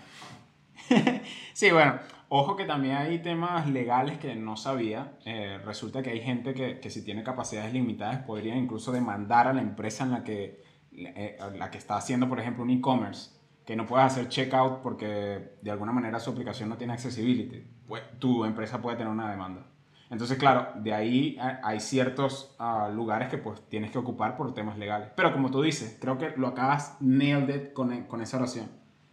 sí, 1.52 1.70
bueno, 1.70 2.00
Ojo 2.34 2.56
que 2.56 2.64
también 2.64 2.96
hay 2.96 3.18
temas 3.18 3.68
legales 3.68 4.16
que 4.16 4.34
no 4.34 4.56
sabía. 4.56 5.18
Eh, 5.26 5.60
resulta 5.66 6.02
que 6.02 6.08
hay 6.08 6.22
gente 6.22 6.54
que, 6.54 6.80
que, 6.80 6.88
si 6.88 7.04
tiene 7.04 7.22
capacidades 7.22 7.74
limitadas 7.74 8.24
podría 8.24 8.56
incluso 8.56 8.90
demandar 8.90 9.48
a 9.48 9.52
la 9.52 9.60
empresa 9.60 10.04
en 10.04 10.12
la 10.12 10.24
que, 10.24 10.64
eh, 10.92 11.36
la 11.58 11.70
que 11.70 11.76
está 11.76 11.96
haciendo, 11.96 12.30
por 12.30 12.40
ejemplo, 12.40 12.62
un 12.62 12.70
e-commerce, 12.70 13.32
que 13.66 13.76
no 13.76 13.84
puede 13.84 14.04
hacer 14.04 14.30
checkout 14.30 14.80
porque 14.80 15.56
de 15.60 15.70
alguna 15.70 15.92
manera 15.92 16.18
su 16.20 16.30
aplicación 16.30 16.70
no 16.70 16.78
tiene 16.78 16.94
accessibility. 16.94 17.66
Pues, 17.86 18.02
tu 18.18 18.46
empresa 18.46 18.80
puede 18.80 18.96
tener 18.96 19.12
una 19.12 19.30
demanda. 19.30 19.66
Entonces, 20.12 20.38
claro, 20.38 20.68
de 20.76 20.92
ahí 20.92 21.38
hay 21.40 21.80
ciertos 21.80 22.54
ah, 22.58 22.90
lugares 22.92 23.28
que 23.28 23.38
pues 23.38 23.60
tienes 23.68 23.90
que 23.90 23.98
ocupar 23.98 24.36
por 24.36 24.54
temas 24.54 24.78
legales. 24.78 25.08
Pero 25.16 25.32
como 25.32 25.50
tú 25.50 25.62
dices, 25.62 25.98
creo 26.00 26.18
que 26.18 26.34
lo 26.36 26.48
acabas 26.48 26.98
nailed 27.00 27.48
it 27.48 27.72
con, 27.72 28.04
con 28.04 28.20
esa 28.20 28.36
oración. 28.36 28.70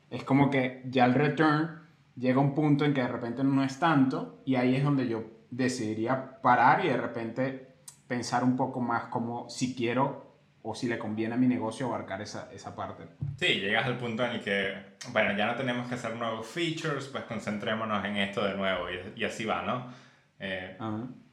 Es 0.10 0.24
como 0.24 0.50
que 0.50 0.84
ya 0.86 1.06
el 1.06 1.14
return 1.14 1.80
llega 2.18 2.40
un 2.40 2.54
punto 2.54 2.84
en 2.84 2.94
que 2.94 3.02
de 3.02 3.08
repente 3.08 3.44
no 3.44 3.64
es 3.64 3.80
tanto 3.80 4.42
y 4.46 4.56
ahí 4.56 4.76
es 4.76 4.84
donde 4.84 5.08
yo 5.08 5.24
decidiría 5.50 6.42
parar 6.42 6.84
y 6.84 6.90
de 6.90 6.98
repente 6.98 7.70
pensar 8.08 8.44
un 8.44 8.58
poco 8.58 8.82
más 8.82 9.06
como 9.06 9.50
si 9.50 9.74
quiero 9.74 10.28
o 10.62 10.76
si 10.76 10.88
le 10.88 11.00
conviene 11.00 11.36
a 11.36 11.38
mi 11.38 11.48
negocio 11.48 11.88
abarcar 11.88 12.22
esa, 12.22 12.50
esa 12.52 12.76
parte. 12.76 13.06
Sí, 13.38 13.62
llegas 13.62 13.86
al 13.86 13.98
punto 13.98 14.26
en 14.26 14.32
el 14.32 14.42
que, 14.42 14.74
bueno, 15.14 15.36
ya 15.38 15.46
no 15.46 15.56
tenemos 15.56 15.88
que 15.88 15.96
hacer 15.96 16.16
nuevos 16.16 16.46
features, 16.46 17.08
pues 17.08 17.24
concentrémonos 17.24 18.04
en 18.04 18.18
esto 18.18 18.44
de 18.44 18.56
nuevo 18.56 18.88
y, 19.16 19.24
así 19.24 19.46
va, 19.46 19.62
¿no? 19.62 20.09
Eh, 20.40 20.78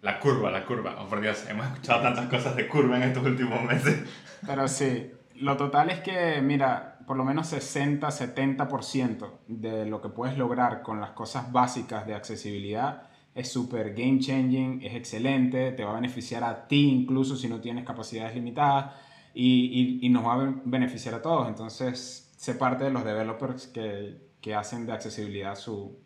la 0.03 0.21
curva, 0.21 0.51
la 0.51 0.64
curva. 0.64 0.97
Oh, 1.01 1.09
por 1.09 1.21
Dios, 1.21 1.47
hemos 1.49 1.66
escuchado 1.66 2.03
tantas 2.03 2.27
cosas 2.27 2.57
de 2.57 2.66
curva 2.69 2.97
en 2.97 3.05
estos 3.05 3.25
últimos 3.25 3.62
meses. 3.62 4.05
Pero 4.47 4.66
sí, 4.69 5.11
lo 5.37 5.57
total 5.57 5.90
es 5.90 6.01
que, 6.01 6.40
mira, 6.42 6.99
por 7.07 7.16
lo 7.16 7.25
menos 7.25 7.53
60-70% 7.53 9.31
de 9.47 9.87
lo 9.87 10.03
que 10.03 10.09
puedes 10.09 10.37
lograr 10.37 10.83
con 10.83 11.01
las 11.01 11.11
cosas 11.11 11.53
básicas 11.53 12.07
de 12.07 12.14
accesibilidad 12.14 13.05
es 13.37 13.53
súper 13.53 13.95
game 13.95 14.19
changing, 14.19 14.83
es 14.83 14.95
excelente, 14.95 15.71
te 15.73 15.85
va 15.85 15.90
a 15.90 15.95
beneficiar 15.97 16.42
a 16.42 16.66
ti 16.66 16.88
incluso 16.88 17.37
si 17.37 17.49
no 17.49 17.61
tienes 17.61 17.85
capacidades 17.85 18.35
limitadas 18.35 18.95
y, 19.35 19.99
y, 20.01 20.09
nos 20.09 20.25
va 20.25 20.35
a 20.35 20.55
beneficiar 20.64 21.14
a 21.14 21.21
todos. 21.21 21.47
Entonces, 21.47 22.33
sé 22.38 22.55
parte 22.55 22.85
de 22.85 22.90
los 22.90 23.05
developers 23.05 23.66
que, 23.66 24.31
que 24.40 24.55
hacen 24.55 24.87
de 24.87 24.92
accesibilidad 24.92 25.55
su, 25.55 25.99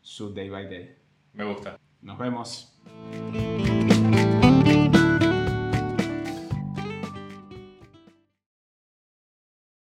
su 0.00 0.32
day 0.32 0.48
by 0.48 0.70
day. 0.70 0.96
Me 1.34 1.44
gusta. 1.44 1.78
Nos 2.02 2.18
vemos. 2.18 2.72